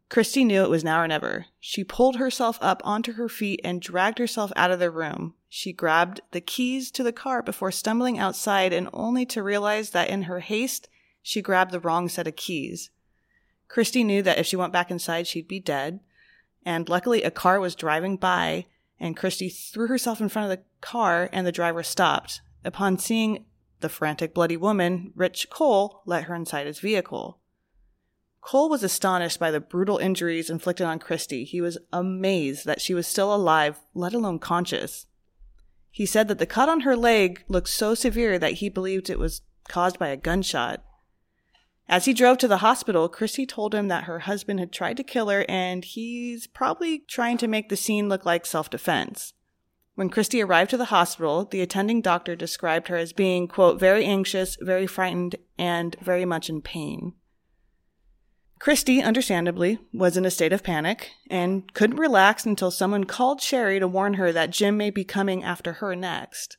Christy 0.07 0.43
knew 0.43 0.63
it 0.63 0.69
was 0.69 0.83
now 0.83 1.01
or 1.01 1.07
never. 1.07 1.47
She 1.59 1.83
pulled 1.83 2.17
herself 2.17 2.57
up 2.61 2.81
onto 2.83 3.13
her 3.13 3.29
feet 3.29 3.61
and 3.63 3.81
dragged 3.81 4.19
herself 4.19 4.51
out 4.55 4.71
of 4.71 4.79
the 4.79 4.91
room. 4.91 5.35
She 5.47 5.73
grabbed 5.73 6.21
the 6.31 6.41
keys 6.41 6.91
to 6.91 7.03
the 7.03 7.13
car 7.13 7.41
before 7.41 7.71
stumbling 7.71 8.17
outside 8.17 8.73
and 8.73 8.89
only 8.93 9.25
to 9.27 9.43
realize 9.43 9.91
that 9.91 10.09
in 10.09 10.23
her 10.23 10.39
haste, 10.39 10.89
she 11.21 11.41
grabbed 11.41 11.71
the 11.71 11.79
wrong 11.79 12.09
set 12.09 12.27
of 12.27 12.35
keys. 12.35 12.89
Christy 13.67 14.03
knew 14.03 14.21
that 14.21 14.37
if 14.37 14.45
she 14.45 14.57
went 14.57 14.73
back 14.73 14.91
inside, 14.91 15.27
she'd 15.27 15.47
be 15.47 15.59
dead 15.59 16.01
and 16.65 16.87
luckily 16.89 17.23
a 17.23 17.31
car 17.31 17.59
was 17.59 17.75
driving 17.75 18.17
by 18.17 18.65
and 18.99 19.17
Christy 19.17 19.49
threw 19.49 19.87
herself 19.87 20.21
in 20.21 20.29
front 20.29 20.51
of 20.51 20.57
the 20.57 20.63
car 20.79 21.27
and 21.33 21.45
the 21.45 21.51
driver 21.51 21.83
stopped. 21.83 22.41
Upon 22.63 22.99
seeing 22.99 23.45
the 23.79 23.89
frantic 23.89 24.33
bloody 24.33 24.57
woman, 24.57 25.11
Rich 25.15 25.49
Cole 25.49 26.03
let 26.05 26.25
her 26.25 26.35
inside 26.35 26.67
his 26.67 26.79
vehicle. 26.79 27.39
Cole 28.41 28.69
was 28.69 28.83
astonished 28.83 29.39
by 29.39 29.51
the 29.51 29.59
brutal 29.59 29.97
injuries 29.97 30.49
inflicted 30.49 30.85
on 30.85 30.99
Christy. 30.99 31.43
He 31.43 31.61
was 31.61 31.77
amazed 31.91 32.65
that 32.65 32.81
she 32.81 32.93
was 32.93 33.07
still 33.07 33.33
alive, 33.33 33.79
let 33.93 34.13
alone 34.13 34.39
conscious. 34.39 35.07
He 35.89 36.05
said 36.05 36.27
that 36.27 36.39
the 36.39 36.45
cut 36.45 36.69
on 36.69 36.81
her 36.81 36.95
leg 36.95 37.43
looked 37.47 37.69
so 37.69 37.93
severe 37.93 38.39
that 38.39 38.53
he 38.53 38.69
believed 38.69 39.09
it 39.09 39.19
was 39.19 39.41
caused 39.67 39.99
by 39.99 40.07
a 40.07 40.17
gunshot. 40.17 40.83
As 41.87 42.05
he 42.05 42.13
drove 42.13 42.37
to 42.39 42.47
the 42.47 42.57
hospital, 42.57 43.09
Christy 43.09 43.45
told 43.45 43.75
him 43.75 43.87
that 43.89 44.05
her 44.05 44.19
husband 44.19 44.59
had 44.59 44.71
tried 44.71 44.97
to 44.97 45.03
kill 45.03 45.29
her 45.29 45.45
and 45.49 45.83
he's 45.83 46.47
probably 46.47 46.99
trying 46.99 47.37
to 47.39 47.47
make 47.47 47.69
the 47.69 47.75
scene 47.75 48.07
look 48.07 48.25
like 48.25 48.45
self 48.45 48.69
defense. 48.69 49.33
When 49.95 50.09
Christy 50.09 50.41
arrived 50.41 50.71
to 50.71 50.77
the 50.77 50.85
hospital, 50.85 51.45
the 51.45 51.61
attending 51.61 52.01
doctor 52.01 52.35
described 52.35 52.87
her 52.87 52.95
as 52.95 53.11
being, 53.11 53.47
quote, 53.47 53.79
very 53.79 54.05
anxious, 54.05 54.57
very 54.61 54.87
frightened, 54.87 55.35
and 55.57 55.97
very 56.01 56.23
much 56.23 56.49
in 56.49 56.61
pain. 56.61 57.13
Christy, 58.57 59.01
understandably, 59.01 59.79
was 59.91 60.15
in 60.15 60.23
a 60.23 60.31
state 60.31 60.53
of 60.53 60.63
panic 60.63 61.11
and 61.29 61.73
couldn't 61.73 61.97
relax 61.97 62.45
until 62.45 62.71
someone 62.71 63.03
called 63.03 63.41
Sherry 63.41 63.79
to 63.79 63.87
warn 63.87 64.13
her 64.13 64.31
that 64.31 64.51
Jim 64.51 64.77
may 64.77 64.91
be 64.91 65.03
coming 65.03 65.43
after 65.43 65.73
her 65.73 65.95
next. 65.95 66.57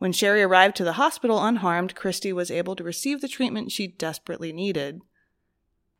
When 0.00 0.12
Sherry 0.12 0.42
arrived 0.42 0.76
to 0.76 0.84
the 0.84 0.94
hospital 0.94 1.44
unharmed, 1.44 1.94
Christy 1.94 2.32
was 2.32 2.50
able 2.50 2.74
to 2.74 2.82
receive 2.82 3.20
the 3.20 3.28
treatment 3.28 3.70
she 3.70 3.86
desperately 3.86 4.50
needed. 4.50 5.02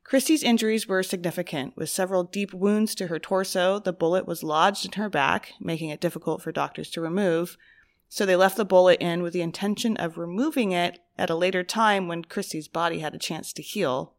Christy's 0.04 0.42
injuries 0.42 0.88
were 0.88 1.02
significant, 1.02 1.76
with 1.76 1.90
several 1.90 2.24
deep 2.24 2.54
wounds 2.54 2.94
to 2.94 3.08
her 3.08 3.18
torso. 3.18 3.78
The 3.78 3.92
bullet 3.92 4.26
was 4.26 4.42
lodged 4.42 4.86
in 4.86 4.92
her 4.92 5.10
back, 5.10 5.52
making 5.60 5.90
it 5.90 6.00
difficult 6.00 6.40
for 6.40 6.50
doctors 6.50 6.88
to 6.92 7.02
remove. 7.02 7.58
So 8.08 8.24
they 8.24 8.36
left 8.36 8.56
the 8.56 8.64
bullet 8.64 9.02
in 9.02 9.22
with 9.22 9.34
the 9.34 9.42
intention 9.42 9.98
of 9.98 10.16
removing 10.16 10.72
it 10.72 10.98
at 11.18 11.28
a 11.28 11.34
later 11.34 11.62
time 11.62 12.08
when 12.08 12.24
Christy's 12.24 12.68
body 12.68 13.00
had 13.00 13.14
a 13.14 13.18
chance 13.18 13.52
to 13.52 13.62
heal. 13.62 14.14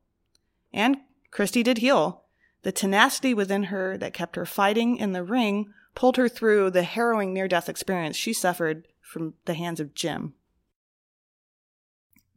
And 0.72 0.98
Christy 1.32 1.64
did 1.64 1.80
heal. 1.80 2.26
The 2.62 2.72
tenacity 2.72 3.34
within 3.34 3.64
her 3.64 3.98
that 3.98 4.14
kept 4.14 4.36
her 4.36 4.46
fighting 4.46 4.98
in 4.98 5.14
the 5.14 5.24
ring 5.24 5.74
pulled 5.96 6.18
her 6.18 6.30
through 6.30 6.70
the 6.70 6.84
harrowing 6.84 7.34
near 7.34 7.48
death 7.48 7.68
experience 7.68 8.16
she 8.16 8.32
suffered 8.32 8.86
from 9.12 9.34
the 9.46 9.54
hands 9.54 9.80
of 9.80 9.94
Jim. 9.94 10.34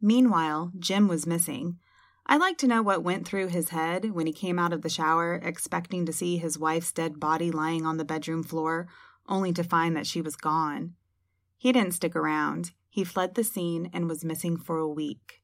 Meanwhile, 0.01 0.73
Jim 0.77 1.07
was 1.07 1.25
missing. 1.25 1.79
I'd 2.27 2.41
like 2.41 2.57
to 2.59 2.67
know 2.67 2.81
what 2.81 3.03
went 3.03 3.25
through 3.25 3.47
his 3.47 3.69
head 3.69 4.11
when 4.11 4.27
he 4.27 4.33
came 4.33 4.59
out 4.59 4.73
of 4.73 4.81
the 4.81 4.89
shower, 4.89 5.35
expecting 5.35 6.05
to 6.05 6.13
see 6.13 6.37
his 6.37 6.59
wife's 6.59 6.91
dead 6.91 7.19
body 7.19 7.49
lying 7.49 7.85
on 7.85 7.97
the 7.97 8.05
bedroom 8.05 8.43
floor, 8.43 8.87
only 9.27 9.53
to 9.53 9.63
find 9.63 9.95
that 9.95 10.05
she 10.05 10.21
was 10.21 10.35
gone. 10.35 10.95
He 11.57 11.71
didn't 11.71 11.93
stick 11.93 12.15
around. 12.15 12.71
He 12.89 13.03
fled 13.03 13.35
the 13.35 13.43
scene 13.43 13.89
and 13.93 14.09
was 14.09 14.25
missing 14.25 14.57
for 14.57 14.77
a 14.77 14.87
week. 14.87 15.41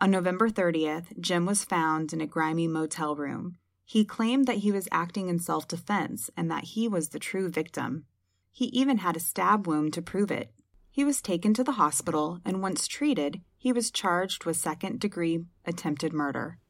On 0.00 0.10
November 0.10 0.50
30th, 0.50 1.18
Jim 1.20 1.46
was 1.46 1.64
found 1.64 2.12
in 2.12 2.20
a 2.20 2.26
grimy 2.26 2.66
motel 2.66 3.14
room. 3.14 3.58
He 3.84 4.04
claimed 4.04 4.46
that 4.46 4.58
he 4.58 4.72
was 4.72 4.88
acting 4.90 5.28
in 5.28 5.38
self 5.38 5.68
defense 5.68 6.28
and 6.36 6.50
that 6.50 6.64
he 6.64 6.88
was 6.88 7.10
the 7.10 7.18
true 7.18 7.48
victim. 7.48 8.06
He 8.56 8.66
even 8.66 8.98
had 8.98 9.16
a 9.16 9.20
stab 9.20 9.66
wound 9.66 9.94
to 9.94 10.00
prove 10.00 10.30
it. 10.30 10.54
He 10.88 11.02
was 11.02 11.20
taken 11.20 11.54
to 11.54 11.64
the 11.64 11.72
hospital, 11.72 12.38
and 12.44 12.62
once 12.62 12.86
treated, 12.86 13.40
he 13.56 13.72
was 13.72 13.90
charged 13.90 14.44
with 14.44 14.56
second 14.56 15.00
degree 15.00 15.44
attempted 15.66 16.12
murder. 16.12 16.60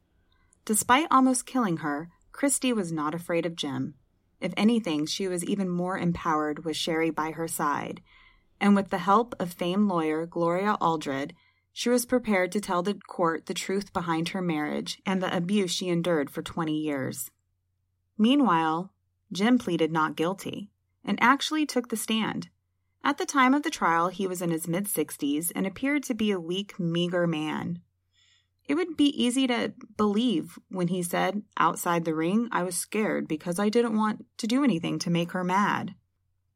Despite 0.64 1.08
almost 1.10 1.44
killing 1.44 1.78
her, 1.78 2.08
Christy 2.32 2.72
was 2.72 2.90
not 2.90 3.14
afraid 3.14 3.44
of 3.44 3.54
Jim. 3.54 3.96
If 4.40 4.54
anything, 4.56 5.04
she 5.04 5.28
was 5.28 5.44
even 5.44 5.68
more 5.68 5.98
empowered 5.98 6.64
with 6.64 6.74
Sherry 6.74 7.10
by 7.10 7.32
her 7.32 7.46
side, 7.46 8.00
and 8.58 8.74
with 8.74 8.88
the 8.88 8.96
help 8.96 9.34
of 9.38 9.52
famed 9.52 9.86
lawyer 9.86 10.24
Gloria 10.24 10.78
Allred, 10.80 11.32
she 11.70 11.90
was 11.90 12.06
prepared 12.06 12.50
to 12.52 12.62
tell 12.62 12.82
the 12.82 12.94
court 12.94 13.44
the 13.44 13.52
truth 13.52 13.92
behind 13.92 14.30
her 14.30 14.40
marriage 14.40 15.02
and 15.04 15.22
the 15.22 15.36
abuse 15.36 15.72
she 15.72 15.90
endured 15.90 16.30
for 16.30 16.40
20 16.40 16.74
years. 16.74 17.30
Meanwhile, 18.16 18.90
Jim 19.30 19.58
pleaded 19.58 19.92
not 19.92 20.16
guilty 20.16 20.70
and 21.04 21.18
actually 21.20 21.66
took 21.66 21.88
the 21.88 21.96
stand. 21.96 22.48
At 23.02 23.18
the 23.18 23.26
time 23.26 23.52
of 23.52 23.62
the 23.62 23.70
trial, 23.70 24.08
he 24.08 24.26
was 24.26 24.40
in 24.40 24.50
his 24.50 24.66
mid 24.66 24.86
60s 24.86 25.52
and 25.54 25.66
appeared 25.66 26.02
to 26.04 26.14
be 26.14 26.30
a 26.30 26.40
weak, 26.40 26.80
meager 26.80 27.26
man. 27.26 27.80
It 28.66 28.76
would 28.76 28.96
be 28.96 29.08
easy 29.22 29.46
to 29.46 29.74
believe 29.96 30.58
when 30.70 30.88
he 30.88 31.02
said, 31.02 31.42
outside 31.58 32.04
the 32.04 32.14
ring, 32.14 32.48
I 32.50 32.62
was 32.62 32.76
scared 32.76 33.28
because 33.28 33.58
I 33.58 33.68
didn't 33.68 33.96
want 33.96 34.24
to 34.38 34.46
do 34.46 34.64
anything 34.64 34.98
to 35.00 35.10
make 35.10 35.32
her 35.32 35.44
mad. 35.44 35.94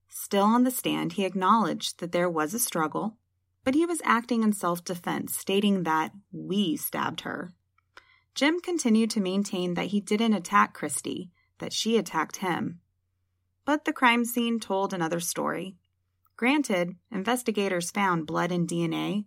Still 0.08 0.44
on 0.44 0.64
the 0.64 0.70
stand, 0.70 1.12
he 1.12 1.26
acknowledged 1.26 2.00
that 2.00 2.12
there 2.12 2.30
was 2.30 2.54
a 2.54 2.58
struggle, 2.58 3.18
but 3.62 3.74
he 3.74 3.84
was 3.84 4.00
acting 4.04 4.42
in 4.42 4.54
self 4.54 4.82
defense, 4.82 5.36
stating 5.36 5.82
that 5.82 6.12
we 6.32 6.76
stabbed 6.76 7.20
her. 7.20 7.52
Jim 8.34 8.60
continued 8.60 9.10
to 9.10 9.20
maintain 9.20 9.74
that 9.74 9.88
he 9.88 10.00
didn't 10.00 10.32
attack 10.32 10.72
Christy, 10.72 11.30
that 11.58 11.74
she 11.74 11.98
attacked 11.98 12.36
him. 12.36 12.80
But 13.68 13.84
the 13.84 13.92
crime 13.92 14.24
scene 14.24 14.60
told 14.60 14.94
another 14.94 15.20
story. 15.20 15.76
Granted, 16.38 16.96
investigators 17.10 17.90
found 17.90 18.26
blood 18.26 18.50
and 18.50 18.66
DNA 18.66 19.26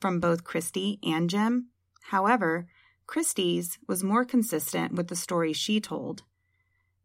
from 0.00 0.18
both 0.18 0.42
Christy 0.42 0.98
and 1.04 1.30
Jim. 1.30 1.68
However, 2.06 2.66
Christy's 3.06 3.78
was 3.86 4.02
more 4.02 4.24
consistent 4.24 4.94
with 4.94 5.06
the 5.06 5.14
story 5.14 5.52
she 5.52 5.80
told. 5.80 6.24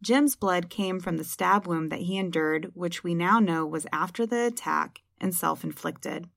Jim's 0.02 0.36
blood 0.36 0.72
came 0.72 1.00
from 1.00 1.18
the 1.18 1.24
stab 1.24 1.68
wound 1.68 1.92
that 1.92 2.00
he 2.00 2.18
endured, 2.18 2.72
which 2.74 3.04
we 3.04 3.14
now 3.14 3.38
know 3.38 3.64
was 3.64 3.86
after 3.94 4.26
the 4.26 4.48
attack 4.48 5.04
and 5.20 5.36
self 5.36 5.64
inflicted. 5.64 6.30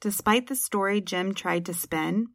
Despite 0.00 0.46
the 0.46 0.56
story 0.56 1.02
Jim 1.02 1.34
tried 1.34 1.66
to 1.66 1.74
spin, 1.74 2.28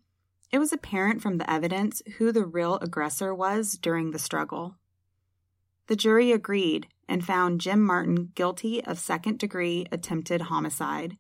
it 0.52 0.60
was 0.60 0.72
apparent 0.72 1.24
from 1.24 1.40
the 1.40 1.52
evidence 1.52 2.04
who 2.20 2.32
the 2.32 2.46
real 2.46 2.76
aggressor 2.84 3.34
was 3.34 3.80
during 3.80 4.12
the 4.12 4.20
struggle. 4.20 4.76
The 5.88 5.96
jury 5.96 6.32
agreed 6.32 6.88
and 7.08 7.26
found 7.26 7.62
Jim 7.62 7.82
Martin 7.82 8.32
guilty 8.36 8.84
of 8.84 9.00
second 9.00 9.40
degree 9.40 9.86
attempted 9.92 10.42
homicide. 10.42 11.18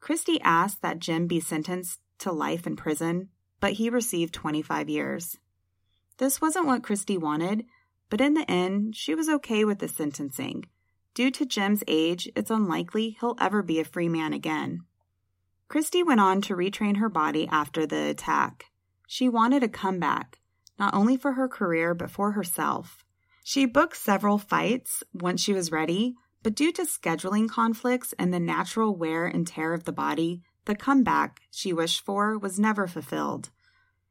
Christy 0.00 0.40
asked 0.42 0.82
that 0.82 0.98
Jim 0.98 1.26
be 1.26 1.40
sentenced 1.40 2.00
to 2.18 2.32
life 2.32 2.66
in 2.66 2.76
prison, 2.76 3.28
but 3.60 3.72
he 3.74 3.90
received 3.90 4.34
25 4.34 4.88
years. 4.88 5.38
This 6.18 6.40
wasn't 6.40 6.66
what 6.66 6.82
Christy 6.82 7.18
wanted, 7.18 7.64
but 8.08 8.20
in 8.20 8.34
the 8.34 8.48
end, 8.50 8.94
she 8.94 9.14
was 9.14 9.28
okay 9.28 9.64
with 9.64 9.80
the 9.80 9.88
sentencing. 9.88 10.66
Due 11.14 11.30
to 11.30 11.46
Jim's 11.46 11.82
age, 11.88 12.30
it's 12.36 12.50
unlikely 12.50 13.16
he'll 13.20 13.36
ever 13.40 13.62
be 13.62 13.80
a 13.80 13.84
free 13.84 14.08
man 14.08 14.32
again. 14.32 14.82
Christy 15.68 16.02
went 16.02 16.20
on 16.20 16.40
to 16.42 16.54
retrain 16.54 16.98
her 16.98 17.08
body 17.08 17.48
after 17.48 17.86
the 17.86 18.08
attack. 18.10 18.66
She 19.08 19.28
wanted 19.28 19.62
a 19.62 19.68
comeback, 19.68 20.38
not 20.78 20.94
only 20.94 21.16
for 21.16 21.32
her 21.32 21.48
career, 21.48 21.94
but 21.94 22.10
for 22.10 22.32
herself. 22.32 23.04
She 23.48 23.64
booked 23.64 23.96
several 23.96 24.38
fights 24.38 25.04
once 25.14 25.40
she 25.40 25.52
was 25.52 25.70
ready, 25.70 26.16
but 26.42 26.56
due 26.56 26.72
to 26.72 26.82
scheduling 26.82 27.48
conflicts 27.48 28.12
and 28.18 28.34
the 28.34 28.40
natural 28.40 28.96
wear 28.96 29.24
and 29.24 29.46
tear 29.46 29.72
of 29.72 29.84
the 29.84 29.92
body, 29.92 30.42
the 30.64 30.74
comeback 30.74 31.42
she 31.52 31.72
wished 31.72 32.04
for 32.04 32.36
was 32.36 32.58
never 32.58 32.88
fulfilled. 32.88 33.50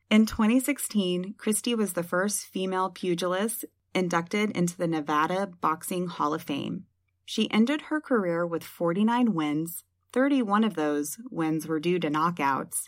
In 0.10 0.26
2016, 0.26 1.36
Christy 1.38 1.76
was 1.76 1.92
the 1.92 2.02
first 2.02 2.46
female 2.46 2.90
pugilist 2.90 3.66
inducted 3.94 4.52
into 4.52 4.78
the 4.78 4.88
Nevada 4.88 5.52
Boxing 5.60 6.08
Hall 6.08 6.34
of 6.34 6.44
Fame. 6.44 6.86
She 7.26 7.52
ended 7.52 7.82
her 7.82 8.00
career 8.00 8.48
with 8.48 8.64
49 8.64 9.34
wins, 9.34 9.84
31 10.14 10.64
of 10.64 10.76
those 10.76 11.18
wins 11.30 11.68
were 11.68 11.82
due 11.82 12.00
to 12.00 12.10
knockouts, 12.10 12.88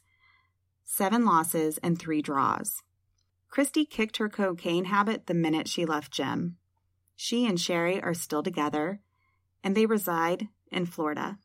7 0.85 1.25
losses, 1.25 1.77
and 1.79 1.99
3 1.99 2.21
draws. 2.21 2.83
Christy 3.49 3.85
kicked 3.85 4.17
her 4.17 4.29
cocaine 4.29 4.85
habit 4.85 5.27
the 5.27 5.33
minute 5.33 5.67
she 5.67 5.85
left 5.85 6.11
Jim. 6.11 6.57
She 7.15 7.45
and 7.45 7.59
Sherry 7.59 8.01
are 8.01 8.13
still 8.13 8.43
together, 8.43 8.99
and 9.63 9.75
they 9.75 9.85
reside 9.85 10.47
in 10.71 10.85
Florida. 10.85 11.39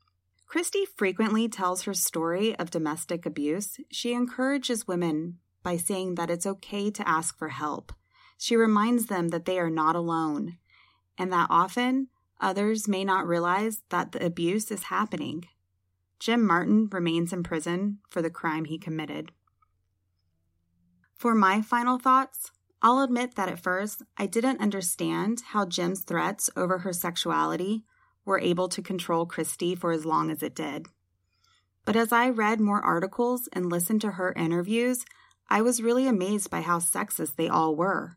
Christy 0.46 0.84
frequently 0.84 1.48
tells 1.48 1.82
her 1.82 1.94
story 1.94 2.54
of 2.56 2.70
domestic 2.70 3.24
abuse. 3.24 3.78
She 3.90 4.12
encourages 4.12 4.86
women 4.86 5.38
by 5.62 5.78
saying 5.78 6.16
that 6.16 6.28
it's 6.28 6.46
okay 6.46 6.90
to 6.90 7.08
ask 7.08 7.38
for 7.38 7.48
help. 7.48 7.92
She 8.36 8.56
reminds 8.56 9.06
them 9.06 9.28
that 9.28 9.46
they 9.46 9.58
are 9.58 9.70
not 9.70 9.96
alone 9.96 10.58
and 11.16 11.32
that 11.32 11.46
often 11.50 12.08
others 12.40 12.88
may 12.88 13.04
not 13.04 13.26
realize 13.26 13.82
that 13.90 14.12
the 14.12 14.24
abuse 14.24 14.70
is 14.70 14.84
happening. 14.84 15.46
Jim 16.18 16.44
Martin 16.46 16.88
remains 16.90 17.32
in 17.32 17.42
prison 17.42 17.98
for 18.10 18.22
the 18.22 18.30
crime 18.30 18.64
he 18.64 18.78
committed. 18.78 19.32
For 21.16 21.34
my 21.34 21.62
final 21.62 21.98
thoughts, 21.98 22.50
I'll 22.80 23.00
admit 23.00 23.36
that 23.36 23.48
at 23.48 23.60
first 23.60 24.02
I 24.16 24.26
didn't 24.26 24.60
understand 24.60 25.42
how 25.48 25.66
Jim's 25.66 26.00
threats 26.00 26.50
over 26.56 26.78
her 26.78 26.92
sexuality 26.92 27.84
were 28.24 28.40
able 28.40 28.68
to 28.68 28.82
control 28.82 29.26
Christy 29.26 29.74
for 29.74 29.92
as 29.92 30.04
long 30.04 30.30
as 30.30 30.42
it 30.42 30.54
did. 30.54 30.86
But 31.84 31.96
as 31.96 32.12
I 32.12 32.28
read 32.28 32.60
more 32.60 32.80
articles 32.80 33.48
and 33.52 33.70
listened 33.70 34.00
to 34.02 34.12
her 34.12 34.32
interviews, 34.32 35.04
I 35.48 35.62
was 35.62 35.82
really 35.82 36.06
amazed 36.06 36.50
by 36.50 36.60
how 36.60 36.78
sexist 36.78 37.36
they 37.36 37.48
all 37.48 37.76
were. 37.76 38.16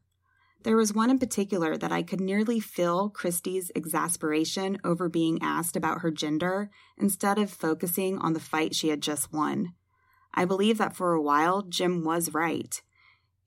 There 0.63 0.77
was 0.77 0.93
one 0.93 1.12
in 1.12 1.19
particular 1.19 1.77
that 1.77 1.91
I 1.91 2.01
could 2.01 2.19
nearly 2.19 2.60
feel 2.60 3.10
Christy's 3.10 3.71
exasperation 3.75 4.79
over 4.84 5.10
being 5.10 5.39
asked 5.41 5.75
about 5.75 6.01
her 6.01 6.10
gender 6.10 6.71
instead 6.97 7.38
of 7.38 7.51
focusing 7.51 8.17
on 8.17 8.34
the 8.34 8.39
fight 8.39 8.73
she 8.73 8.89
had 8.89 9.01
just 9.01 9.31
won. 9.31 9.73
I 10.36 10.45
believe 10.45 10.78
that 10.78 10.95
for 10.95 11.13
a 11.13 11.21
while, 11.21 11.63
Jim 11.63 12.04
was 12.04 12.34
right. 12.34 12.82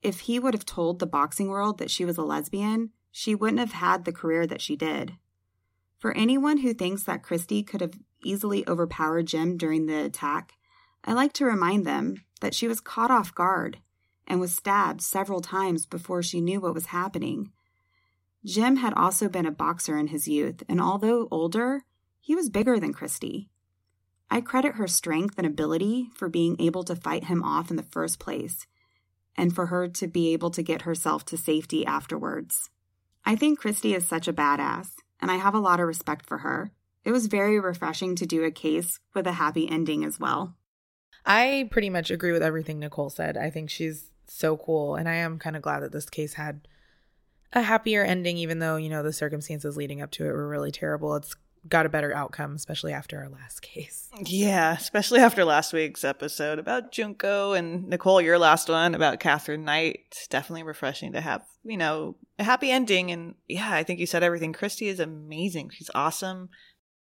If 0.01 0.21
he 0.21 0.39
would 0.39 0.53
have 0.53 0.65
told 0.65 0.99
the 0.99 1.05
boxing 1.05 1.49
world 1.49 1.77
that 1.77 1.91
she 1.91 2.03
was 2.03 2.17
a 2.17 2.23
lesbian, 2.23 2.89
she 3.11 3.35
wouldn't 3.35 3.59
have 3.59 3.73
had 3.73 4.05
the 4.05 4.11
career 4.11 4.47
that 4.47 4.61
she 4.61 4.75
did. 4.75 5.13
For 5.97 6.15
anyone 6.15 6.59
who 6.59 6.73
thinks 6.73 7.03
that 7.03 7.23
Christy 7.23 7.61
could 7.63 7.81
have 7.81 7.99
easily 8.23 8.67
overpowered 8.67 9.27
Jim 9.27 9.57
during 9.57 9.85
the 9.85 10.05
attack, 10.05 10.53
I 11.03 11.13
like 11.13 11.33
to 11.33 11.45
remind 11.45 11.85
them 11.85 12.23
that 12.41 12.55
she 12.55 12.67
was 12.67 12.81
caught 12.81 13.11
off 13.11 13.35
guard 13.35 13.79
and 14.25 14.39
was 14.39 14.55
stabbed 14.55 15.01
several 15.01 15.41
times 15.41 15.85
before 15.85 16.23
she 16.23 16.41
knew 16.41 16.61
what 16.61 16.73
was 16.73 16.87
happening. 16.87 17.51
Jim 18.45 18.77
had 18.77 18.93
also 18.93 19.27
been 19.27 19.45
a 19.45 19.51
boxer 19.51 19.97
in 19.97 20.07
his 20.07 20.27
youth, 20.27 20.63
and 20.69 20.79
although 20.79 21.27
older, 21.29 21.83
he 22.19 22.35
was 22.35 22.49
bigger 22.49 22.79
than 22.79 22.93
Christy. 22.93 23.48
I 24.31 24.41
credit 24.41 24.75
her 24.75 24.87
strength 24.87 25.35
and 25.37 25.47
ability 25.47 26.09
for 26.15 26.29
being 26.29 26.55
able 26.59 26.83
to 26.83 26.95
fight 26.95 27.25
him 27.25 27.43
off 27.43 27.69
in 27.69 27.77
the 27.77 27.83
first 27.83 28.19
place, 28.19 28.67
and 29.35 29.53
for 29.53 29.67
her 29.67 29.87
to 29.87 30.07
be 30.07 30.33
able 30.33 30.51
to 30.51 30.63
get 30.63 30.83
herself 30.83 31.25
to 31.25 31.37
safety 31.37 31.85
afterwards. 31.85 32.69
I 33.25 33.35
think 33.35 33.59
Christy 33.59 33.93
is 33.93 34.07
such 34.07 34.27
a 34.27 34.33
badass, 34.33 34.89
and 35.19 35.31
I 35.31 35.35
have 35.35 35.53
a 35.53 35.59
lot 35.59 35.79
of 35.79 35.87
respect 35.87 36.25
for 36.25 36.39
her. 36.39 36.71
It 37.03 37.11
was 37.11 37.27
very 37.27 37.59
refreshing 37.59 38.15
to 38.15 38.25
do 38.25 38.43
a 38.43 38.51
case 38.51 38.99
with 39.15 39.25
a 39.25 39.33
happy 39.33 39.69
ending 39.69 40.03
as 40.03 40.19
well. 40.19 40.55
I 41.25 41.67
pretty 41.71 41.89
much 41.89 42.11
agree 42.11 42.31
with 42.31 42.43
everything 42.43 42.79
Nicole 42.79 43.09
said. 43.09 43.37
I 43.37 43.49
think 43.49 43.69
she's 43.69 44.11
so 44.27 44.57
cool. 44.57 44.95
And 44.95 45.07
I 45.09 45.15
am 45.15 45.39
kind 45.39 45.55
of 45.55 45.61
glad 45.61 45.81
that 45.81 45.91
this 45.91 46.09
case 46.09 46.33
had 46.33 46.67
a 47.53 47.61
happier 47.61 48.03
ending, 48.03 48.37
even 48.37 48.59
though, 48.59 48.75
you 48.75 48.89
know, 48.89 49.03
the 49.03 49.13
circumstances 49.13 49.77
leading 49.77 50.01
up 50.01 50.11
to 50.11 50.25
it 50.25 50.31
were 50.31 50.47
really 50.47 50.71
terrible. 50.71 51.15
It's 51.15 51.35
got 51.69 51.85
a 51.85 51.89
better 51.89 52.13
outcome, 52.13 52.55
especially 52.55 52.93
after 52.93 53.19
our 53.19 53.29
last 53.29 53.61
case. 53.61 54.09
Yeah, 54.25 54.73
especially 54.73 55.19
after 55.19 55.45
last 55.45 55.73
week's 55.73 56.03
episode 56.03 56.59
about 56.59 56.91
Junko 56.91 57.53
and 57.53 57.87
Nicole, 57.87 58.21
your 58.21 58.39
last 58.39 58.69
one 58.69 58.95
about 58.95 59.19
Katherine 59.19 59.63
Knight. 59.63 60.27
Definitely 60.29 60.63
refreshing 60.63 61.13
to 61.13 61.21
have, 61.21 61.43
you 61.63 61.77
know, 61.77 62.15
a 62.37 62.43
happy 62.43 62.71
ending. 62.71 63.11
And 63.11 63.35
yeah, 63.47 63.71
I 63.71 63.83
think 63.83 63.99
you 63.99 64.05
said 64.05 64.23
everything. 64.23 64.53
Christy 64.53 64.87
is 64.87 64.99
amazing. 64.99 65.69
She's 65.69 65.91
awesome. 65.93 66.49